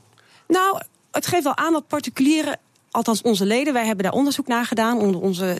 nou 0.46 0.82
het 1.10 1.26
geeft 1.26 1.44
wel 1.44 1.56
aan 1.56 1.72
dat 1.72 1.86
particulieren 1.86 2.58
althans 2.90 3.22
onze 3.22 3.44
leden, 3.44 3.72
wij 3.72 3.86
hebben 3.86 4.04
daar 4.04 4.12
onderzoek 4.12 4.46
naar 4.46 4.64
gedaan 4.64 4.98
onder 4.98 5.20
onze 5.20 5.56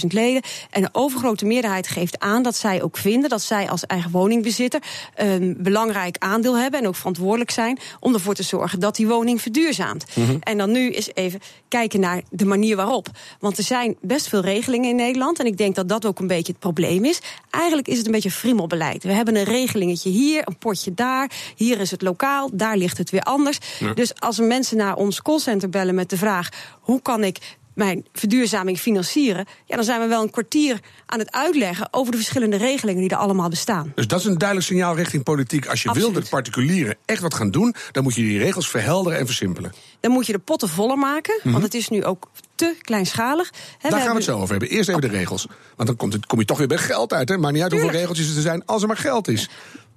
750.000 0.00 0.06
leden. 0.08 0.42
En 0.70 0.82
de 0.82 0.88
overgrote 0.92 1.44
meerderheid 1.44 1.88
geeft 1.88 2.18
aan 2.18 2.42
dat 2.42 2.56
zij 2.56 2.82
ook 2.82 2.96
vinden 2.96 3.30
dat 3.30 3.42
zij 3.42 3.68
als 3.68 3.86
eigen 3.86 4.10
woningbezitter 4.10 4.82
een 5.14 5.56
belangrijk 5.58 6.16
aandeel 6.18 6.58
hebben 6.58 6.80
en 6.80 6.86
ook 6.86 6.96
verantwoordelijk 6.96 7.50
zijn 7.50 7.78
om 8.00 8.14
ervoor 8.14 8.34
te 8.34 8.42
zorgen 8.42 8.80
dat 8.80 8.96
die 8.96 9.06
woning 9.06 9.42
verduurzaamt. 9.42 10.04
Mm 10.14 10.26
-hmm. 10.26 10.38
En 10.40 10.58
dan 10.58 10.72
nu 10.72 10.90
eens 10.90 11.10
even 11.14 11.40
kijken 11.68 12.00
naar 12.00 12.22
de 12.30 12.44
manier 12.44 12.76
waarop. 12.76 13.08
Want 13.40 13.58
er 13.58 13.64
zijn 13.64 13.96
best 14.00 14.28
veel 14.28 14.40
regelingen 14.40 14.90
in 14.90 14.96
Nederland 14.96 15.38
en 15.38 15.46
ik 15.46 15.56
denk 15.56 15.74
dat 15.74 15.88
dat 15.88 16.06
ook 16.06 16.18
een 16.18 16.26
beetje 16.26 16.52
het 16.52 16.60
probleem 16.60 17.04
is. 17.04 17.20
Eigenlijk 17.50 17.88
is 17.88 17.96
het 17.96 18.06
een 18.06 18.12
beetje 18.12 18.30
friemelbeleid. 18.30 19.02
We 19.02 19.12
hebben 19.12 19.36
een 19.36 19.44
regelingetje 19.44 20.10
hier, 20.10 20.42
een 20.44 20.58
potje 20.58 20.94
daar, 20.94 21.30
hier 21.56 21.80
is 21.80 21.90
het 21.90 22.02
lokaal, 22.02 22.50
daar 22.52 22.76
ligt 22.76 22.98
het 22.98 23.10
weer 23.10 23.22
anders. 23.22 23.58
Ja. 23.78 23.94
Dus 23.94 24.20
als 24.20 24.38
mensen 24.38 24.76
naar 24.76 24.96
ons 24.96 25.22
callcenter 25.22 25.68
bellen 25.68 25.94
met 25.94 26.10
de 26.10 26.16
vraag: 26.18 26.48
hoe 26.80 27.02
kan 27.02 27.24
ik 27.24 27.38
mijn 27.78 28.06
verduurzaming 28.12 28.78
financieren, 28.78 29.46
ja, 29.66 29.76
dan 29.76 29.84
zijn 29.84 30.00
we 30.00 30.06
wel 30.06 30.22
een 30.22 30.30
kwartier 30.30 30.80
aan 31.06 31.18
het 31.18 31.32
uitleggen 31.32 31.88
over 31.90 32.12
de 32.12 32.18
verschillende 32.18 32.56
regelingen 32.56 33.00
die 33.00 33.10
er 33.10 33.16
allemaal 33.16 33.48
bestaan. 33.48 33.92
Dus 33.94 34.06
dat 34.06 34.18
is 34.18 34.24
een 34.24 34.38
duidelijk 34.38 34.68
signaal 34.68 34.96
richting 34.96 35.22
politiek. 35.22 35.66
Als 35.66 35.82
je 35.82 35.88
Absoluut. 35.88 36.12
wil 36.12 36.20
dat 36.20 36.30
particulieren 36.30 36.96
echt 37.04 37.22
wat 37.22 37.34
gaan 37.34 37.50
doen, 37.50 37.74
dan 37.92 38.02
moet 38.02 38.14
je 38.14 38.22
die 38.22 38.38
regels 38.38 38.70
verhelderen 38.70 39.18
en 39.18 39.26
versimpelen. 39.26 39.72
Dan 40.00 40.10
moet 40.10 40.26
je 40.26 40.32
de 40.32 40.38
potten 40.38 40.68
voller 40.68 40.98
maken, 40.98 41.34
mm 41.34 41.40
-hmm. 41.42 41.52
want 41.52 41.64
het 41.64 41.74
is 41.74 41.88
nu 41.88 42.04
ook 42.04 42.30
te 42.54 42.74
kleinschalig. 42.80 43.50
He, 43.78 43.90
Daar 43.90 44.00
gaan 44.00 44.08
we 44.08 44.14
het 44.14 44.24
zo 44.24 44.36
over 44.36 44.50
hebben. 44.50 44.68
Eerst 44.68 44.88
even 44.88 45.00
de 45.00 45.08
regels. 45.08 45.46
Want 45.76 45.88
dan 45.88 45.96
komt 45.96 46.12
het, 46.12 46.26
kom 46.26 46.38
je 46.38 46.44
toch 46.44 46.58
weer 46.58 46.66
bij 46.66 46.78
geld 46.78 47.12
uit. 47.12 47.28
Hè? 47.28 47.38
Maar 47.38 47.52
niet 47.52 47.62
uit 47.62 47.70
Tuurlijk. 47.70 47.92
hoeveel 47.92 48.08
regeltjes 48.08 48.36
er 48.36 48.42
zijn, 48.42 48.62
als 48.66 48.82
er 48.82 48.88
maar 48.88 48.96
geld 48.96 49.28
is. 49.28 49.48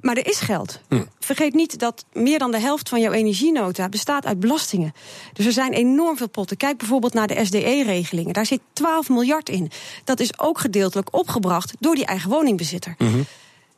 Maar 0.01 0.17
er 0.17 0.27
is 0.27 0.39
geld. 0.39 0.79
Hm. 0.89 1.03
Vergeet 1.19 1.53
niet 1.53 1.79
dat 1.79 2.05
meer 2.13 2.39
dan 2.39 2.51
de 2.51 2.59
helft 2.59 2.89
van 2.89 3.01
jouw 3.01 3.11
energienota 3.11 3.89
bestaat 3.89 4.25
uit 4.25 4.39
belastingen. 4.39 4.93
Dus 5.33 5.45
er 5.45 5.51
zijn 5.51 5.73
enorm 5.73 6.17
veel 6.17 6.29
potten. 6.29 6.57
Kijk 6.57 6.77
bijvoorbeeld 6.77 7.13
naar 7.13 7.27
de 7.27 7.45
SDE-regelingen. 7.45 8.33
Daar 8.33 8.45
zit 8.45 8.61
12 8.73 9.09
miljard 9.09 9.49
in. 9.49 9.71
Dat 10.03 10.19
is 10.19 10.39
ook 10.39 10.59
gedeeltelijk 10.59 11.15
opgebracht 11.15 11.73
door 11.79 11.95
die 11.95 12.05
eigen 12.05 12.29
woningbezitter. 12.29 12.95
Mm 12.97 13.25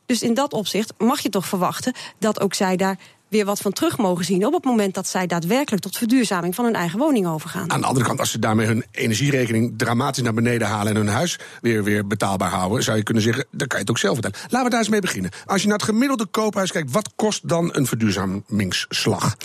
dus 0.06 0.22
in 0.22 0.34
dat 0.34 0.52
opzicht 0.52 0.92
mag 0.98 1.20
je 1.20 1.28
toch 1.28 1.46
verwachten 1.46 1.94
dat 2.18 2.40
ook 2.40 2.54
zij 2.54 2.76
daar 2.76 2.98
weer 3.34 3.44
wat 3.44 3.60
van 3.60 3.72
terug 3.72 3.98
mogen 3.98 4.24
zien 4.24 4.46
op 4.46 4.52
het 4.52 4.64
moment 4.64 4.94
dat 4.94 5.06
zij 5.06 5.26
daadwerkelijk 5.26 5.82
tot 5.82 5.96
verduurzaming 5.96 6.54
van 6.54 6.64
hun 6.64 6.74
eigen 6.74 6.98
woning 6.98 7.26
overgaan. 7.26 7.70
Aan 7.70 7.80
de 7.80 7.86
andere 7.86 8.06
kant, 8.06 8.20
als 8.20 8.30
ze 8.30 8.38
daarmee 8.38 8.66
hun 8.66 8.84
energierekening 8.90 9.74
dramatisch 9.76 10.22
naar 10.22 10.34
beneden 10.34 10.66
halen 10.66 10.92
en 10.92 10.96
hun 10.96 11.08
huis 11.14 11.38
weer, 11.60 11.84
weer 11.84 12.06
betaalbaar 12.06 12.50
houden, 12.50 12.82
zou 12.82 12.96
je 12.96 13.02
kunnen 13.02 13.22
zeggen, 13.22 13.44
dan 13.50 13.66
kan 13.66 13.78
je 13.78 13.84
het 13.84 13.90
ook 13.90 13.98
zelf 13.98 14.18
vertellen. 14.18 14.38
Laten 14.42 14.64
we 14.64 14.70
daar 14.70 14.78
eens 14.78 14.88
mee 14.88 15.00
beginnen. 15.00 15.30
Als 15.46 15.62
je 15.62 15.68
naar 15.68 15.76
het 15.76 15.86
gemiddelde 15.86 16.26
koophuis 16.26 16.72
kijkt, 16.72 16.90
wat 16.90 17.12
kost 17.16 17.48
dan 17.48 17.68
een 17.72 17.86
verduurzamingsslag? 17.86 19.36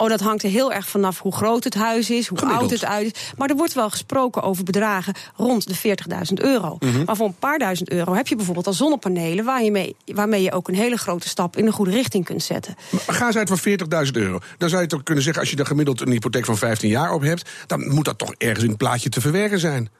Oh, 0.00 0.08
dat 0.08 0.20
hangt 0.20 0.42
er 0.42 0.50
heel 0.50 0.72
erg 0.72 0.88
vanaf 0.88 1.18
hoe 1.20 1.32
groot 1.32 1.64
het 1.64 1.74
huis 1.74 2.10
is, 2.10 2.26
hoe 2.26 2.38
Gemiddeld. 2.38 2.70
oud 2.70 2.80
het 2.80 2.88
huis 2.88 3.06
is. 3.06 3.32
Maar 3.36 3.48
er 3.48 3.56
wordt 3.56 3.72
wel 3.72 3.90
gesproken 3.90 4.42
over 4.42 4.64
bedragen 4.64 5.14
rond 5.36 5.68
de 5.68 5.74
40.000 5.74 6.34
euro. 6.34 6.76
Mhm. 6.80 7.04
Maar 7.04 7.16
voor 7.16 7.26
een 7.26 7.38
paar 7.38 7.58
duizend 7.58 7.90
euro 7.90 8.14
heb 8.14 8.26
je 8.28 8.36
bijvoorbeeld 8.36 8.66
al 8.66 8.72
zonnepanelen... 8.72 9.44
Waar 9.44 9.62
je 9.62 9.70
mee, 9.70 9.96
waarmee 10.04 10.42
je 10.42 10.52
ook 10.52 10.68
een 10.68 10.74
hele 10.74 10.96
grote 10.96 11.28
stap 11.28 11.56
in 11.56 11.64
de 11.64 11.72
goede 11.72 11.90
richting 11.90 12.24
kunt 12.24 12.42
zetten. 12.42 12.76
Maar 12.90 13.16
ga 13.16 13.26
eens 13.26 13.36
uit 13.36 13.48
van 13.48 14.06
40.000 14.06 14.12
euro. 14.12 14.38
Dan 14.58 14.68
zou 14.68 14.82
je 14.82 14.88
toch 14.88 15.02
kunnen 15.02 15.24
zeggen, 15.24 15.42
als 15.42 15.50
je 15.50 15.56
dan 15.56 15.66
gemiddeld 15.66 16.00
een 16.00 16.10
hypotheek 16.10 16.44
van 16.44 16.56
15 16.58 16.88
jaar 16.88 17.12
op 17.12 17.22
hebt, 17.22 17.50
dan 17.66 17.94
moet 17.94 18.04
dat 18.04 18.18
toch 18.18 18.34
ergens 18.38 18.62
in 18.62 18.68
het 18.68 18.78
plaatje 18.78 19.08
te 19.08 19.20
verwerken 19.20 19.58
zijn. 19.58 19.90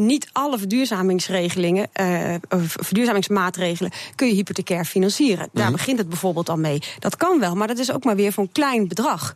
Niet 0.00 0.28
alle 0.32 0.58
verduurzamingsregelingen, 0.58 1.88
uh, 2.00 2.34
verduurzamingsmaatregelen 2.58 3.90
kun 4.14 4.26
je 4.28 4.34
hypothecair 4.34 4.84
financieren. 4.84 5.48
Daar 5.52 5.64
Mhm. 5.64 5.72
begint 5.76 5.98
het 5.98 6.08
bijvoorbeeld 6.08 6.48
al 6.48 6.56
mee. 6.56 6.78
Dat 6.98 7.16
kan 7.16 7.40
wel, 7.40 7.54
maar 7.54 7.66
dat 7.68 7.78
is 7.78 7.92
ook 7.92 8.04
maar 8.04 8.16
weer 8.16 8.32
voor 8.32 8.42
een 8.44 8.52
klein 8.52 8.88
bedrag. 8.88 9.34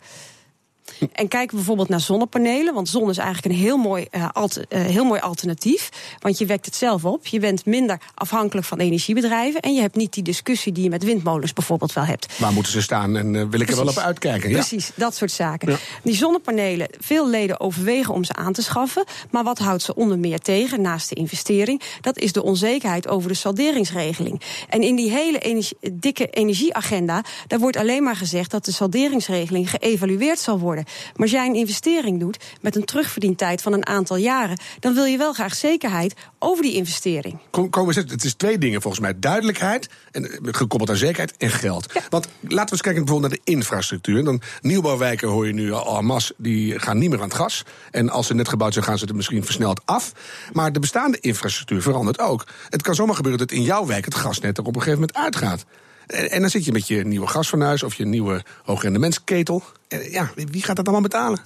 En 1.12 1.29
kijk 1.29 1.51
bijvoorbeeld 1.53 1.88
naar 1.88 2.01
zonnepanelen. 2.01 2.75
Want 2.75 2.88
zon 2.88 3.11
is 3.11 3.19
eigenlijk 3.19 3.55
een 3.55 3.61
heel 3.61 3.77
mooi, 3.77 4.07
uh, 4.11 4.29
alt, 4.33 4.59
uh, 4.59 4.64
heel 4.69 5.05
mooi 5.05 5.21
alternatief. 5.21 5.88
Want 6.19 6.38
je 6.38 6.47
wekt 6.47 6.64
het 6.64 6.75
zelf 6.75 7.05
op. 7.05 7.27
Je 7.27 7.40
bent 7.40 7.66
minder 7.66 8.01
afhankelijk 8.14 8.66
van 8.66 8.79
energiebedrijven. 8.79 9.61
En 9.61 9.75
je 9.75 9.81
hebt 9.81 9.97
niet 9.97 10.12
die 10.12 10.23
discussie 10.23 10.73
die 10.73 10.83
je 10.83 10.88
met 10.90 11.05
windmolens 11.05 11.53
bijvoorbeeld 11.53 11.93
wel 11.93 12.05
hebt. 12.05 12.38
Waar 12.38 12.53
moeten 12.53 12.73
ze 12.73 12.83
staan 12.83 13.16
en 13.16 13.35
uh, 13.35 13.45
wil 13.51 13.61
ik 13.61 13.71
er 13.71 13.77
wel 13.77 13.88
op 13.88 13.97
uitkijken? 13.97 14.49
Ja. 14.49 14.55
Precies, 14.55 14.90
dat 14.95 15.14
soort 15.14 15.31
zaken. 15.31 15.71
Ja. 15.71 15.77
Die 16.03 16.14
zonnepanelen, 16.14 16.88
veel 16.99 17.29
leden 17.29 17.61
overwegen 17.61 18.14
om 18.14 18.25
ze 18.25 18.33
aan 18.33 18.53
te 18.53 18.62
schaffen. 18.62 19.05
Maar 19.31 19.45
wat 19.45 19.59
houdt 19.59 19.83
ze 19.83 19.95
onder 19.95 20.19
meer 20.19 20.38
tegen, 20.38 20.81
naast 20.81 21.09
de 21.09 21.14
investering? 21.14 21.83
Dat 22.01 22.19
is 22.19 22.33
de 22.33 22.43
onzekerheid 22.43 23.09
over 23.09 23.29
de 23.29 23.35
salderingsregeling. 23.35 24.40
En 24.69 24.83
in 24.83 24.97
die 24.97 25.11
hele 25.11 25.38
energie, 25.38 25.77
dikke 25.93 26.27
energieagenda... 26.27 27.25
daar 27.47 27.59
wordt 27.59 27.77
alleen 27.77 28.03
maar 28.03 28.16
gezegd 28.16 28.51
dat 28.51 28.64
de 28.64 28.73
salderingsregeling 28.73 29.71
geëvalueerd 29.71 30.38
zal 30.38 30.59
worden. 30.59 30.80
Maar 30.85 31.23
als 31.23 31.31
jij 31.31 31.47
een 31.47 31.55
investering 31.55 32.21
doet 32.21 32.45
met 32.61 32.77
een 32.77 32.85
terugverdientijd 32.85 33.62
van 33.62 33.73
een 33.73 33.87
aantal 33.87 34.16
jaren... 34.16 34.59
dan 34.79 34.95
wil 34.95 35.05
je 35.05 35.16
wel 35.16 35.33
graag 35.33 35.55
zekerheid 35.55 36.14
over 36.38 36.62
die 36.62 36.75
investering. 36.75 37.38
Kom, 37.51 37.71
kom 37.71 37.87
eens, 37.87 37.97
het 37.97 38.25
is 38.25 38.35
twee 38.35 38.59
dingen 38.59 38.81
volgens 38.83 39.03
mij. 39.03 39.19
Duidelijkheid, 39.19 39.88
en, 40.11 40.31
eh, 40.31 40.38
gekoppeld 40.43 40.90
aan 40.90 40.97
zekerheid, 40.97 41.37
en 41.37 41.51
geld. 41.51 41.90
Ja. 41.95 42.01
Want 42.09 42.29
laten 42.40 42.64
we 42.64 42.71
eens 42.71 42.81
kijken 42.81 43.05
bijvoorbeeld 43.05 43.33
naar 43.33 43.40
de 43.45 43.53
infrastructuur. 43.53 44.25
Dan 44.25 44.40
nieuwbouwwijken 44.61 45.29
hoor 45.29 45.47
je 45.47 45.53
nu 45.53 45.73
al 45.73 46.03
masse, 46.03 46.35
die 46.37 46.79
gaan 46.79 46.99
niet 46.99 47.11
meer 47.11 47.19
aan 47.19 47.29
het 47.29 47.37
gas. 47.37 47.62
En 47.90 48.11
als 48.11 48.27
ze 48.27 48.35
net 48.35 48.49
gebouwd 48.49 48.73
zijn, 48.73 48.85
gaan 48.85 48.99
ze 48.99 49.07
er 49.07 49.16
misschien 49.16 49.45
versneld 49.45 49.81
af. 49.85 50.12
Maar 50.53 50.73
de 50.73 50.81
bestaande 50.81 51.19
infrastructuur 51.21 51.83
verandert 51.83 52.19
ook. 52.19 52.47
Het 52.69 52.83
kan 52.83 52.95
zomaar 52.95 53.16
gebeuren 53.16 53.47
dat 53.47 53.57
in 53.57 53.62
jouw 53.62 53.87
wijk 53.87 54.05
het 54.05 54.14
gasnet 54.14 54.59
er 54.59 54.64
op 54.64 54.77
een 54.77 54.83
gegeven 54.83 55.01
moment 55.01 55.19
uitgaat. 55.19 55.64
En, 56.11 56.40
dan 56.40 56.51
zit 56.51 56.64
je 56.64 56.73
met 56.73 56.88
je 56.88 57.05
nieuwe 57.05 57.27
gasfornuis 57.27 57.83
of 57.83 57.94
je 57.94 58.07
nieuwe 58.07 58.42
hoogrendementsketel. 58.64 59.62
En 59.88 60.11
ja, 60.11 60.31
wie 60.35 60.62
gaat 60.62 60.77
dat 60.77 60.85
allemaal 60.85 61.09
betalen? 61.09 61.38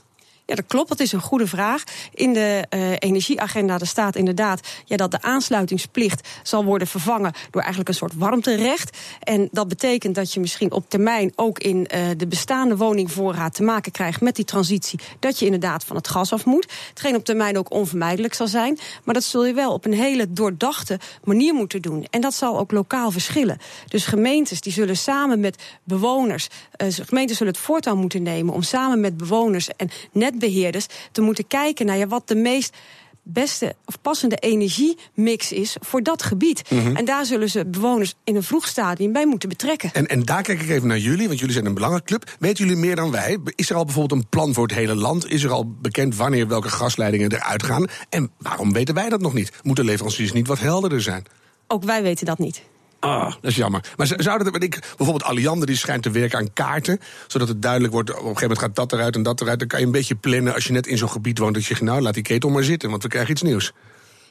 Ja, 0.47 0.55
dat 0.55 0.67
klopt. 0.67 0.89
Dat 0.89 1.01
is 1.01 1.13
een 1.13 1.21
goede 1.21 1.47
vraag. 1.47 1.83
In 2.15 2.33
de 2.33 2.67
uh, 2.71 2.91
energieagenda 2.99 3.79
er 3.79 3.87
staat 3.87 4.17
inderdaad 4.17 4.69
ja, 4.85 4.97
dat 4.97 5.11
de 5.11 5.23
aansluitingsplicht 5.23 6.29
zal 6.43 6.65
worden 6.65 6.89
vervangen 6.89 7.33
door 7.51 7.61
eigenlijk 7.61 7.89
een 7.91 7.97
soort 7.97 8.15
warmterecht. 8.15 8.99
En 9.21 9.49
dat 9.53 9.69
betekent 9.69 10.15
dat 10.15 10.33
je 10.33 10.41
misschien 10.41 10.73
op 10.73 10.91
termijn 10.91 11.33
ook 11.35 11.59
in 11.59 11.77
uh, 11.77 12.01
de 12.17 12.27
bestaande 12.27 12.77
woningvoorraad 12.77 13.55
te 13.55 13.63
maken 13.63 13.93
krijgt 13.93 14.21
met 14.21 14.37
die 14.37 14.45
transitie. 14.45 14.99
Dat 15.19 15.39
je 15.39 15.45
inderdaad 15.45 15.85
van 15.85 15.97
het 15.97 16.09
gas 16.09 16.33
af 16.33 16.45
moet. 16.45 16.73
Hetgeen 16.89 17.17
op 17.17 17.25
termijn 17.25 17.59
ook 17.59 17.73
onvermijdelijk 17.73 18.35
zal 18.35 18.49
zijn. 18.49 18.79
Maar 19.05 19.15
dat 19.15 19.25
zul 19.25 19.47
je 19.47 19.55
wel 19.55 19.73
op 19.73 19.85
een 19.85 19.93
hele 19.93 20.33
doordachte 20.33 20.99
manier 21.25 21.55
moeten 21.55 21.83
doen. 21.83 22.07
En 22.11 22.21
dat 22.21 22.35
zal 22.35 22.59
ook 22.59 22.73
lokaal 22.73 23.11
verschillen. 23.11 23.59
Dus 23.89 24.07
gemeentes 24.07 24.61
die 24.61 24.73
zullen 24.73 24.97
samen 24.97 25.41
met 25.41 25.63
bewoners, 25.85 26.49
uh, 26.83 26.89
gemeenten 26.93 27.37
zullen 27.37 27.53
het 27.53 27.63
voortouw 27.63 27.97
moeten 27.97 28.23
nemen 28.23 28.55
om 28.55 28.63
samen 28.63 29.01
met 29.01 29.17
bewoners 29.17 29.69
en 29.77 29.91
net 30.13 30.34
beheerders 30.39 30.87
te 31.13 31.21
moeten 31.21 31.47
kijken 31.47 31.87
naar 31.87 31.97
ja, 31.97 32.07
wat 32.07 32.29
de 32.29 32.35
meest 32.35 32.77
beste 33.25 33.75
of 33.85 34.01
passende 34.01 34.37
energiemix 34.37 35.53
is 35.53 35.77
voor 35.81 36.03
dat 36.03 36.23
gebied. 36.23 36.63
Mhm. 36.71 36.75
Mm 36.75 36.87
-hmm. 36.87 36.97
En 36.97 37.05
daar 37.05 37.25
zullen 37.25 37.51
ze 37.51 37.67
bewoners 37.67 38.15
in 38.25 38.37
een 38.37 38.43
vroeg 38.43 38.67
stadium 38.67 39.13
bij 39.13 39.27
moeten 39.27 39.49
betrekken. 39.49 39.91
En, 39.93 40.07
en 40.07 40.23
daar 40.23 40.43
kijk 40.43 40.61
ik 40.61 40.69
even 40.69 40.89
naar 40.89 40.99
jullie, 40.99 41.27
want 41.27 41.39
jullie 41.39 41.55
zijn 41.55 41.67
een 41.67 41.75
belangenclub. 41.75 42.37
Weten 42.39 42.65
jullie 42.65 42.81
meer 42.81 42.97
dan 42.97 43.11
wij? 43.11 43.39
Is 43.55 43.71
er 43.71 43.77
al 43.77 43.85
bijvoorbeeld 43.85 44.21
een 44.21 44.29
plan 44.29 44.55
voor 44.55 44.67
het 44.67 44.77
hele 44.77 44.95
land? 44.95 45.31
Is 45.31 45.43
er 45.43 45.51
al 45.51 45.71
bekend 45.81 46.17
wanneer 46.17 46.49
welke 46.49 46.69
gasleidingen 46.69 47.33
eruit 47.33 47.63
gaan? 47.63 47.87
En 48.09 48.31
waarom 48.39 48.73
weten 48.73 48.95
wij 48.95 49.09
dat 49.09 49.21
nog 49.21 49.35
niet? 49.35 49.53
Moeten 49.63 49.85
leveranciers 49.85 50.33
niet 50.33 50.47
wat 50.47 50.59
helderder 50.59 51.03
zijn? 51.03 51.25
Ook 51.67 51.85
wij 51.85 52.03
weten 52.03 52.27
dat 52.27 52.39
niet. 52.39 52.63
Ah, 53.05 53.25
dat 53.41 53.51
is 53.51 53.57
jammer. 53.57 53.81
Maar 53.97 54.07
z- 54.07 54.11
zou 54.17 54.39
dat, 54.39 54.51
want 54.51 54.63
ik, 54.63 54.79
bijvoorbeeld 54.97 55.23
Alliander 55.31 55.67
die 55.67 55.77
schijnt 55.77 56.03
te 56.03 56.11
werken 56.11 56.39
aan 56.39 56.53
kaarten, 56.53 57.01
zodat 57.27 57.49
het 57.49 57.63
duidelijk 57.63 57.93
wordt, 57.93 58.11
op 58.11 58.17
een 58.17 58.23
gegeven 58.23 58.43
moment 58.43 58.59
gaat 58.61 58.75
dat 58.75 58.93
eruit 58.93 59.15
en 59.15 59.23
dat 59.23 59.41
eruit. 59.41 59.59
Dan 59.59 59.69
kan 59.69 59.81
je 59.81 59.87
een 59.87 59.93
beetje 59.93 60.15
plannen 60.15 60.55
als 60.55 60.65
je 60.65 60.73
net 60.73 60.87
in 60.87 60.99
zo'n 60.99 61.11
gebied 61.11 61.39
woont, 61.39 61.55
dat 61.55 61.65
je 61.65 61.77
nou 61.81 62.01
laat 62.01 62.15
die 62.15 62.23
ketel 62.23 62.51
maar 62.51 62.63
zitten, 62.63 62.91
want 62.91 63.03
we 63.03 63.09
krijgen 63.09 63.31
iets 63.33 63.43
nieuws. 63.43 63.73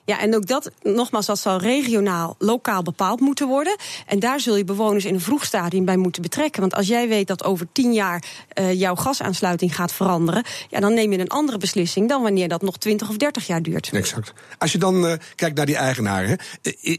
Ja, 0.06 0.20
en 0.20 0.36
ook 0.36 0.48
dat, 0.48 0.72
nogmaals, 0.82 1.26
dat 1.26 1.40
zal 1.40 1.58
regionaal, 1.58 2.36
lokaal 2.40 2.84
bepaald 2.84 3.20
moeten 3.20 3.48
worden. 3.48 3.76
En 4.06 4.20
daar 4.20 4.40
zul 4.40 4.56
je 4.56 4.64
bewoners 4.64 5.06
in 5.06 5.14
een 5.14 5.22
vroeg 5.22 5.46
stadium 5.46 5.86
bij 5.86 5.98
moeten 5.98 6.22
betrekken. 6.22 6.62
Want 6.62 6.74
als 6.74 6.88
jij 6.88 7.08
weet 7.08 7.28
dat 7.28 7.44
over 7.44 7.68
tien 7.72 7.94
jaar 7.94 8.24
uh, 8.60 8.74
jouw 8.74 8.96
gasaansluiting 8.96 9.76
gaat 9.76 9.94
veranderen... 9.94 10.44
Ja, 10.70 10.80
dan 10.80 10.94
neem 10.94 11.12
je 11.12 11.20
een 11.20 11.28
andere 11.28 11.58
beslissing 11.58 12.10
dan 12.10 12.22
wanneer 12.22 12.48
dat 12.48 12.62
nog 12.62 12.78
20 12.78 13.10
of 13.10 13.18
30 13.18 13.48
jaar 13.48 13.62
duurt. 13.62 13.90
Exact. 13.90 14.34
Als 14.58 14.72
je 14.72 14.78
dan 14.78 15.06
uh, 15.06 15.14
kijkt 15.36 15.56
naar 15.56 15.66
die 15.66 15.76
eigenaren, 15.76 16.38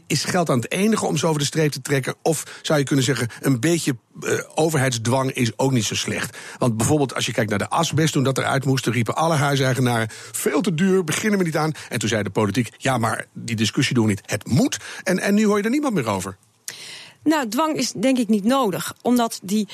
is 0.07 0.23
geld 0.23 0.49
aan 0.49 0.59
het 0.59 0.71
enige 0.71 1.05
om 1.05 1.17
ze 1.17 1.27
over 1.27 1.39
de 1.39 1.45
streep 1.45 1.71
te 1.71 1.81
trekken? 1.81 2.15
Of 2.21 2.59
zou 2.61 2.79
je 2.79 2.85
kunnen 2.85 3.05
zeggen, 3.05 3.27
een 3.41 3.59
beetje 3.59 3.95
uh, 4.23 4.39
overheidsdwang 4.55 5.31
is 5.31 5.57
ook 5.57 5.71
niet 5.71 5.85
zo 5.85 5.95
slecht? 5.95 6.37
Want 6.57 6.77
bijvoorbeeld 6.77 7.15
als 7.15 7.25
je 7.25 7.31
kijkt 7.31 7.49
naar 7.49 7.59
de 7.59 7.69
asbest, 7.69 8.13
toen 8.13 8.23
dat 8.23 8.37
eruit 8.37 8.65
moest... 8.65 8.85
riepen 8.85 9.15
alle 9.15 9.35
huiseigenaren, 9.35 10.07
veel 10.31 10.61
te 10.61 10.73
duur, 10.73 11.03
beginnen 11.03 11.39
we 11.39 11.45
niet 11.45 11.57
aan. 11.57 11.71
En 11.89 11.99
toen 11.99 12.09
zei 12.09 12.23
de 12.23 12.29
politiek, 12.29 12.69
ja, 12.77 12.97
maar 12.97 13.25
die 13.33 13.55
discussie 13.55 13.95
doen 13.95 14.05
we 14.05 14.09
niet. 14.09 14.21
Het 14.25 14.47
moet. 14.47 14.79
En, 15.03 15.19
en 15.19 15.33
nu 15.33 15.45
hoor 15.45 15.57
je 15.57 15.63
er 15.63 15.69
niemand 15.69 15.93
meer 15.93 16.07
over. 16.07 16.37
Nou, 17.23 17.47
dwang 17.47 17.75
is 17.75 17.91
denk 17.91 18.17
ik 18.17 18.27
niet 18.27 18.43
nodig. 18.43 18.93
Omdat 19.01 19.39
die 19.43 19.67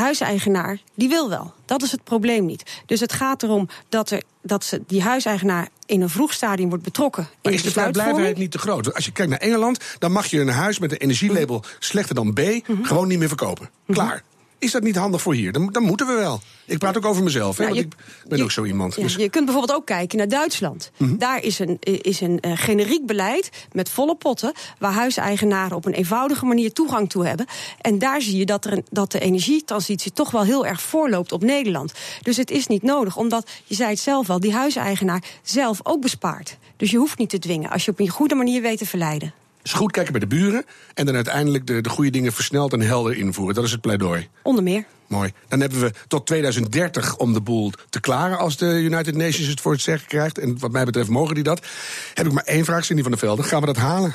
huiseigenaar, 0.00 0.78
die 0.94 1.08
wil 1.08 1.28
wel. 1.28 1.52
Dat 1.64 1.82
is 1.82 1.92
het 1.92 2.04
probleem 2.04 2.46
niet. 2.46 2.82
Dus 2.86 3.00
het 3.00 3.12
gaat 3.12 3.42
erom 3.42 3.68
dat, 3.88 4.10
er, 4.10 4.22
dat 4.42 4.64
ze, 4.64 4.82
die 4.86 5.02
huiseigenaar 5.02 5.68
in 5.86 6.00
een 6.00 6.10
vroeg 6.10 6.32
stadium 6.32 6.68
wordt 6.68 6.84
betrokken. 6.84 7.28
Maar 7.42 7.52
is 7.52 7.62
de 7.62 7.70
vrijblijvendheid 7.70 8.36
niet 8.36 8.50
te 8.50 8.58
groot? 8.58 8.94
Als 8.94 9.04
je 9.04 9.12
kijkt 9.12 9.30
naar 9.30 9.40
Engeland, 9.40 9.84
dan 9.98 10.12
mag 10.12 10.26
je 10.26 10.40
een 10.40 10.48
huis 10.48 10.78
met 10.78 10.92
een 10.92 10.98
energielabel 10.98 11.56
-hmm. 11.56 11.70
slechter 11.78 12.14
dan 12.14 12.32
B 12.32 12.38
mm 12.38 12.62
-hmm. 12.64 12.84
gewoon 12.84 13.08
niet 13.08 13.18
meer 13.18 13.28
verkopen. 13.28 13.70
-hmm. 13.84 13.94
Klaar. 13.94 14.22
Is 14.60 14.70
dat 14.72 14.82
niet 14.82 14.96
handig 14.96 15.22
voor 15.22 15.34
hier? 15.34 15.52
Dan, 15.52 15.68
dan 15.72 15.82
moeten 15.82 16.06
we 16.06 16.12
wel. 16.12 16.40
Ik 16.64 16.78
praat 16.78 16.96
ook 16.96 17.04
over 17.04 17.22
mezelf, 17.22 17.56
hè, 17.56 17.62
Nou, 17.64 17.74
want 17.74 17.86
je- 17.92 17.98
ik 18.22 18.28
ben 18.28 18.38
je- 18.38 18.44
ook 18.44 18.50
zo 18.50 18.64
iemand. 18.64 18.94
Ja, 18.94 19.02
Dus- 19.02 19.14
Je 19.14 19.28
kunt 19.28 19.44
bijvoorbeeld 19.44 19.78
ook 19.78 19.86
kijken 19.86 20.18
naar 20.18 20.28
Duitsland. 20.28 20.90
Daar 20.96 21.42
is 21.42 21.58
een, 21.58 21.76
is 21.80 22.20
een 22.20 22.40
eh, 22.40 22.52
generiek 22.54 23.06
beleid 23.06 23.50
met 23.72 23.88
volle 23.88 24.14
potten... 24.16 24.52
waar 24.78 24.92
huiseigenaren 24.92 25.76
op 25.76 25.84
een 25.84 25.92
eenvoudige 25.92 26.44
manier 26.44 26.72
toegang 26.72 27.10
toe 27.10 27.26
hebben. 27.26 27.46
En 27.80 27.98
daar 27.98 28.20
zie 28.22 28.36
je 28.36 28.46
dat, 28.46 28.64
er 28.64 28.72
een, 28.72 28.84
dat 28.90 29.12
de 29.12 29.20
energietransitie 29.20 30.12
toch 30.12 30.30
wel 30.30 30.42
heel 30.42 30.66
erg 30.66 30.82
voorloopt 30.82 31.32
op 31.32 31.42
Nederland. 31.42 31.92
Dus 32.22 32.36
het 32.36 32.50
is 32.50 32.66
niet 32.66 32.82
nodig, 32.82 33.16
omdat, 33.16 33.50
je 33.64 33.74
zei 33.74 33.90
het 33.90 33.98
zelf 33.98 34.30
al... 34.30 34.40
die 34.40 34.52
huiseigenaar 34.52 35.22
zelf 35.42 35.80
ook 35.82 36.00
bespaart. 36.00 36.56
Dus 36.76 36.90
je 36.90 36.96
hoeft 36.96 37.18
niet 37.18 37.30
te 37.30 37.38
dwingen 37.38 37.70
als 37.70 37.84
je 37.84 37.90
op 37.90 38.00
een 38.00 38.08
goede 38.08 38.34
manier 38.34 38.62
weet 38.62 38.78
te 38.78 38.86
verleiden. 38.86 39.32
Dus 39.62 39.72
goed 39.72 39.92
kijken 39.92 40.12
bij 40.12 40.20
de 40.20 40.26
buren 40.26 40.64
en 40.94 41.06
dan 41.06 41.14
uiteindelijk 41.14 41.66
de, 41.66 41.80
de 41.80 41.88
goede 41.88 42.10
dingen 42.10 42.32
versneld 42.32 42.72
en 42.72 42.80
helder 42.80 43.16
invoeren. 43.16 43.54
Dat 43.54 43.64
is 43.64 43.72
het 43.72 43.80
pleidooi. 43.80 44.28
Onder 44.42 44.62
meer. 44.62 44.84
Mooi. 45.06 45.32
Dan 45.48 45.60
hebben 45.60 45.80
we 45.80 45.92
tot 46.08 46.26
2030 46.26 47.16
om 47.16 47.32
de 47.32 47.40
boel 47.40 47.72
te 47.90 48.00
klaren 48.00 48.38
als 48.38 48.56
de 48.56 48.66
United 48.66 49.16
Nations 49.16 49.48
het 49.48 49.60
voor 49.60 49.72
het 49.72 49.80
zeggen 49.80 50.08
krijgt. 50.08 50.38
En 50.38 50.58
wat 50.58 50.72
mij 50.72 50.84
betreft 50.84 51.08
mogen 51.08 51.34
die 51.34 51.44
dat. 51.44 51.66
Heb 52.14 52.26
ik 52.26 52.32
maar 52.32 52.44
één 52.44 52.64
vraag, 52.64 52.84
Cindy 52.84 53.02
van 53.02 53.10
der 53.10 53.20
Velde. 53.20 53.42
Gaan 53.42 53.60
we 53.60 53.66
dat 53.66 53.76
halen? 53.76 54.14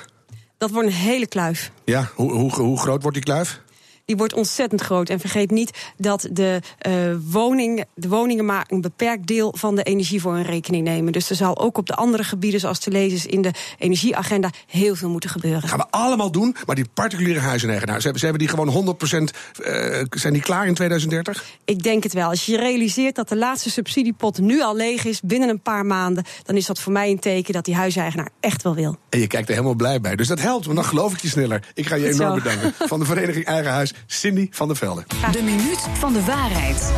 Dat 0.58 0.71
wordt 0.71 0.88
een 0.88 0.93
hele 0.93 1.27
kluif. 1.27 1.71
Ja, 1.86 2.12
hoe, 2.15 2.31
hoe, 2.31 2.53
hoe 2.53 2.79
groot 2.79 3.01
wordt 3.01 3.17
die 3.17 3.25
kluif? 3.25 3.62
Die 4.05 4.15
wordt 4.15 4.33
ontzettend 4.33 4.81
groot. 4.81 5.09
En 5.09 5.19
vergeet 5.19 5.51
niet 5.51 5.77
dat 5.97 6.27
de, 6.31 6.59
uh, 6.87 6.93
woning, 7.31 7.85
de 7.93 8.07
woningen 8.07 8.45
maar 8.45 8.65
een 8.69 8.81
beperkt 8.81 9.27
deel 9.27 9.53
van 9.57 9.75
de 9.75 9.83
energie 9.83 10.21
voor 10.21 10.33
hun 10.33 10.43
rekening 10.43 10.83
nemen. 10.83 11.13
Dus 11.13 11.29
er 11.29 11.35
zal 11.35 11.57
ook 11.57 11.77
op 11.77 11.87
de 11.87 11.95
andere 11.95 12.23
gebieden, 12.23 12.59
zoals 12.59 12.79
te 12.79 12.91
lezen 12.91 13.17
is 13.17 13.25
in 13.25 13.41
de 13.41 13.51
energieagenda, 13.77 14.49
heel 14.67 14.95
veel 14.95 15.09
moeten 15.09 15.29
gebeuren. 15.29 15.69
gaan 15.69 15.77
we 15.77 15.89
allemaal 15.89 16.31
doen, 16.31 16.55
maar 16.65 16.75
die 16.75 16.85
particuliere 16.93 17.39
huizeneigenaars, 17.39 18.03
hebben, 18.03 18.21
hebben 18.21 18.39
die 18.39 18.49
gewoon 18.49 18.97
100% 19.01 19.17
uh, 19.17 20.03
zijn 20.09 20.33
die 20.33 20.41
klaar 20.41 20.67
in 20.67 20.73
2030? 20.73 21.45
Ik 21.65 21.83
denk 21.83 22.03
het 22.03 22.13
wel. 22.13 22.29
Als 22.29 22.45
je 22.45 22.57
realiseert 22.57 23.15
dat 23.15 23.29
de 23.29 23.35
laatste 23.35 23.69
subsidiepot 23.69 24.39
nu 24.39 24.61
al 24.61 24.75
leeg 24.75 25.05
is, 25.05 25.21
binnen 25.21 25.49
een 25.49 25.61
paar 25.61 25.85
maanden, 25.85 26.23
dan 26.43 26.55
is 26.55 26.65
dat 26.65 26.79
voor 26.79 26.91
mij 26.91 27.09
een 27.09 27.19
teken 27.19 27.53
dat 27.53 27.65
die 27.65 27.75
huiseigenaar 27.75 28.29
echt 28.39 28.63
wel 28.63 28.75
wil. 28.75 28.97
En 29.09 29.19
je 29.19 29.27
kijkt 29.27 29.47
er 29.47 29.53
helemaal 29.53 29.75
blij 29.75 30.01
bij. 30.01 30.15
Dus 30.15 30.27
dat 30.27 30.39
helpt, 30.39 30.65
want 30.65 30.77
dan 30.77 30.85
geloof 30.85 31.13
ik 31.13 31.19
je 31.19 31.27
sneller. 31.27 31.67
Ik 31.73 31.87
ga 31.87 31.95
je 31.95 32.07
enorm 32.13 32.35
bedanken. 32.35 32.73
Van 32.87 32.99
de 32.99 33.05
Vereniging 33.05 33.45
Eigen 33.45 33.71
Huis, 33.71 33.93
Cindy 34.05 34.47
van 34.51 34.67
der 34.67 34.77
Velde. 34.77 35.03
De 35.31 35.41
minuut 35.41 35.79
van 35.93 36.13
de 36.13 36.23
waarheid. 36.23 36.91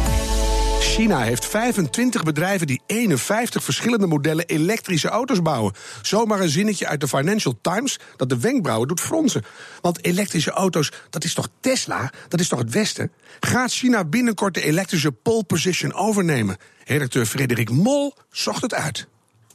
China 0.80 1.22
heeft 1.22 1.46
25 1.46 2.24
bedrijven 2.24 2.68
die 2.68 2.82
51 2.86 3.64
verschillende 3.64 4.08
modellen 4.08 4.46
elektrische 4.46 5.08
auto's 5.08 5.42
bouwen. 5.42 5.74
Zomaar 6.02 6.40
een 6.40 6.50
zinnetje 6.50 6.88
uit 6.88 7.00
de 7.00 7.08
Financial 7.08 7.58
Times 7.62 8.00
dat 8.16 8.30
de 8.30 8.40
wenkbrauwen 8.40 8.88
doet 8.88 9.02
fronsen. 9.02 9.46
Want 9.82 10.06
elektrische 10.06 10.52
auto's, 10.52 10.92
dat 11.10 11.24
is 11.24 11.34
toch 11.34 11.48
Tesla? 11.60 12.12
Dat 12.28 12.40
is 12.40 12.48
toch 12.48 12.60
het 12.60 12.72
Westen? 12.72 13.12
Gaat 13.40 13.72
China 13.72 14.06
binnenkort 14.06 14.54
de 14.54 14.64
elektrische 14.64 15.12
pole 15.12 15.44
position 15.44 15.94
overnemen? 15.94 16.58
Redacteur 16.86 17.26
Frederik 17.26 17.70
Mol 17.70 18.14
zocht 18.30 18.62
het 18.62 18.74
uit. 18.74 19.08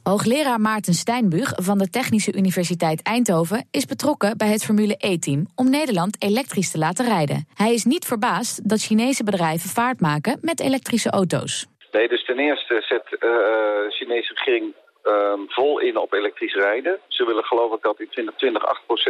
Hoogleraar 0.03 0.61
Maarten 0.61 0.95
Steinbuug 0.95 1.53
van 1.55 1.79
de 1.79 1.91
Technische 1.91 2.33
Universiteit 2.33 3.03
Eindhoven 3.03 3.69
is 3.71 3.85
betrokken 3.85 4.37
bij 4.37 4.49
het 4.49 4.65
Formule 4.65 4.97
E-team 4.99 5.47
om 5.57 5.71
Nederland 5.71 6.23
elektrisch 6.23 6.71
te 6.71 6.79
laten 6.79 7.05
rijden. 7.07 7.47
Hij 7.55 7.73
is 7.73 7.85
niet 7.85 8.05
verbaasd 8.05 8.69
dat 8.69 8.81
Chinese 8.83 9.25
bedrijven 9.25 9.71
vaart 9.71 10.01
maken 10.01 10.39
met 10.41 10.61
elektrische 10.61 11.11
auto's. 11.11 11.67
Nee, 11.93 12.09
dus 12.09 12.25
ten 12.25 12.39
eerste 12.39 12.85
zet 12.89 13.05
eh, 13.05 13.19
de 13.21 13.87
Chinese 13.89 14.35
regering 14.35 14.75
ehm, 15.03 15.41
vol 15.47 15.79
in 15.79 15.97
op 15.97 16.13
elektrisch 16.13 16.55
rijden. 16.55 17.01
Ze 17.09 17.25
willen 17.25 17.45
geloof 17.45 17.75
ik 17.75 17.83
dat 17.83 18.01
in 18.01 18.09
2020 18.09 18.63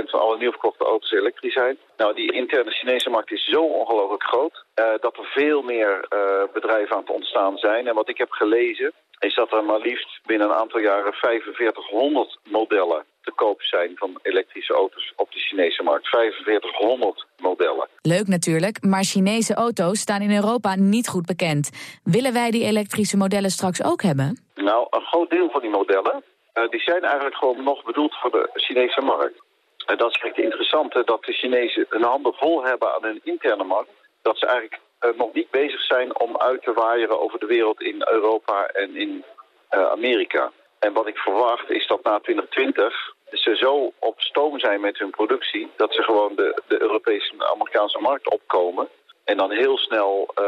8% 0.06 0.10
van 0.10 0.20
alle 0.20 0.38
nieuw 0.38 0.50
verkochte 0.50 0.84
auto's 0.84 1.12
elektrisch 1.12 1.54
zijn. 1.54 1.78
Nou, 1.96 2.14
die 2.14 2.32
interne 2.32 2.70
Chinese 2.70 3.10
markt 3.10 3.32
is 3.32 3.44
zo 3.44 3.62
ongelooflijk 3.62 4.22
groot 4.22 4.64
eh, 4.74 4.84
dat 5.00 5.16
er 5.16 5.24
veel 5.24 5.62
meer 5.62 6.06
eh, 6.08 6.42
bedrijven 6.52 6.96
aan 6.96 7.02
het 7.02 7.16
ontstaan 7.16 7.56
zijn. 7.56 7.86
En 7.86 7.94
wat 7.94 8.08
ik 8.08 8.18
heb 8.18 8.30
gelezen 8.30 8.92
is 9.22 9.34
dat 9.34 9.52
er 9.52 9.64
maar 9.64 9.80
liefst 9.80 10.20
binnen 10.26 10.48
een 10.48 10.56
aantal 10.56 10.80
jaren 10.80 11.12
4500 11.12 12.38
modellen 12.44 13.04
te 13.22 13.32
koop 13.34 13.62
zijn 13.62 13.92
van 13.94 14.18
elektrische 14.22 14.74
auto's 14.74 15.12
op 15.16 15.32
de 15.32 15.38
Chinese 15.38 15.82
markt. 15.82 16.08
4500 16.08 17.26
modellen. 17.36 17.88
Leuk 18.02 18.26
natuurlijk, 18.26 18.82
maar 18.82 19.04
Chinese 19.04 19.54
auto's 19.54 20.00
staan 20.00 20.22
in 20.22 20.34
Europa 20.34 20.74
niet 20.74 21.08
goed 21.08 21.26
bekend. 21.26 21.70
Willen 22.04 22.32
wij 22.32 22.50
die 22.50 22.64
elektrische 22.64 23.16
modellen 23.16 23.50
straks 23.50 23.84
ook 23.84 24.02
hebben? 24.02 24.44
Nou, 24.54 24.86
een 24.90 25.06
groot 25.10 25.30
deel 25.30 25.50
van 25.50 25.60
die 25.60 25.70
modellen, 25.70 26.22
uh, 26.54 26.68
die 26.68 26.80
zijn 26.80 27.02
eigenlijk 27.02 27.36
gewoon 27.36 27.64
nog 27.64 27.84
bedoeld 27.84 28.14
voor 28.20 28.30
de 28.30 28.50
Chinese 28.54 29.00
markt. 29.00 29.42
En 29.86 29.96
dat 29.96 30.10
is 30.10 30.16
eigenlijk 30.20 30.36
het 30.36 30.44
interessante, 30.44 31.02
dat 31.04 31.24
de 31.24 31.32
Chinezen 31.32 31.86
hun 31.88 32.02
handen 32.02 32.34
vol 32.34 32.64
hebben 32.64 32.94
aan 32.94 33.02
hun 33.02 33.20
interne 33.22 33.64
markt. 33.64 33.90
Dat 34.22 34.38
ze 34.38 34.46
eigenlijk 34.46 34.80
nog 35.16 35.32
niet 35.32 35.50
bezig 35.50 35.80
zijn 35.80 36.20
om 36.20 36.36
uit 36.36 36.62
te 36.62 36.72
waaieren 36.72 37.20
over 37.20 37.38
de 37.38 37.46
wereld 37.46 37.80
in 37.80 38.02
Europa 38.10 38.66
en 38.66 38.96
in 38.96 39.24
uh, 39.70 39.90
Amerika. 39.90 40.52
En 40.78 40.92
wat 40.92 41.08
ik 41.08 41.16
verwacht 41.16 41.70
is 41.70 41.86
dat 41.86 42.02
na 42.02 42.18
2020 42.18 43.14
ze 43.32 43.56
zo 43.56 43.92
op 43.98 44.20
stoom 44.20 44.58
zijn 44.58 44.80
met 44.80 44.98
hun 44.98 45.10
productie... 45.10 45.70
dat 45.76 45.94
ze 45.94 46.02
gewoon 46.02 46.32
de, 46.36 46.62
de 46.68 46.80
Europese 46.80 47.32
en 47.32 47.50
Amerikaanse 47.52 47.98
markt 47.98 48.30
opkomen... 48.30 48.88
en 49.24 49.36
dan 49.36 49.50
heel 49.50 49.78
snel 49.78 50.20
uh, 50.28 50.44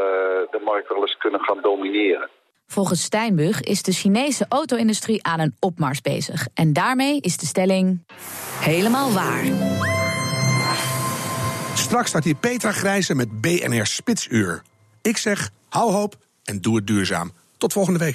de 0.50 0.60
markt 0.64 0.88
wel 0.88 1.00
eens 1.00 1.16
kunnen 1.16 1.40
gaan 1.40 1.60
domineren. 1.62 2.30
Volgens 2.66 3.02
Steinbug 3.02 3.60
is 3.60 3.82
de 3.82 3.92
Chinese 3.92 4.46
auto-industrie 4.48 5.24
aan 5.26 5.40
een 5.40 5.56
opmars 5.60 6.00
bezig. 6.00 6.46
En 6.54 6.72
daarmee 6.72 7.20
is 7.20 7.36
de 7.36 7.46
stelling... 7.46 8.04
Helemaal 8.60 9.12
waar. 9.12 9.93
Straks 11.94 12.12
staat 12.12 12.24
hier 12.24 12.34
Petra 12.34 12.72
Grijze 12.72 13.14
met 13.14 13.40
BNR 13.40 13.86
Spitsuur. 13.86 14.62
Ik 15.02 15.16
zeg, 15.16 15.50
hou 15.68 15.92
hoop 15.92 16.16
en 16.44 16.60
doe 16.60 16.76
het 16.76 16.86
duurzaam. 16.86 17.32
Tot 17.56 17.72
volgende 17.72 17.98
week. 17.98 18.12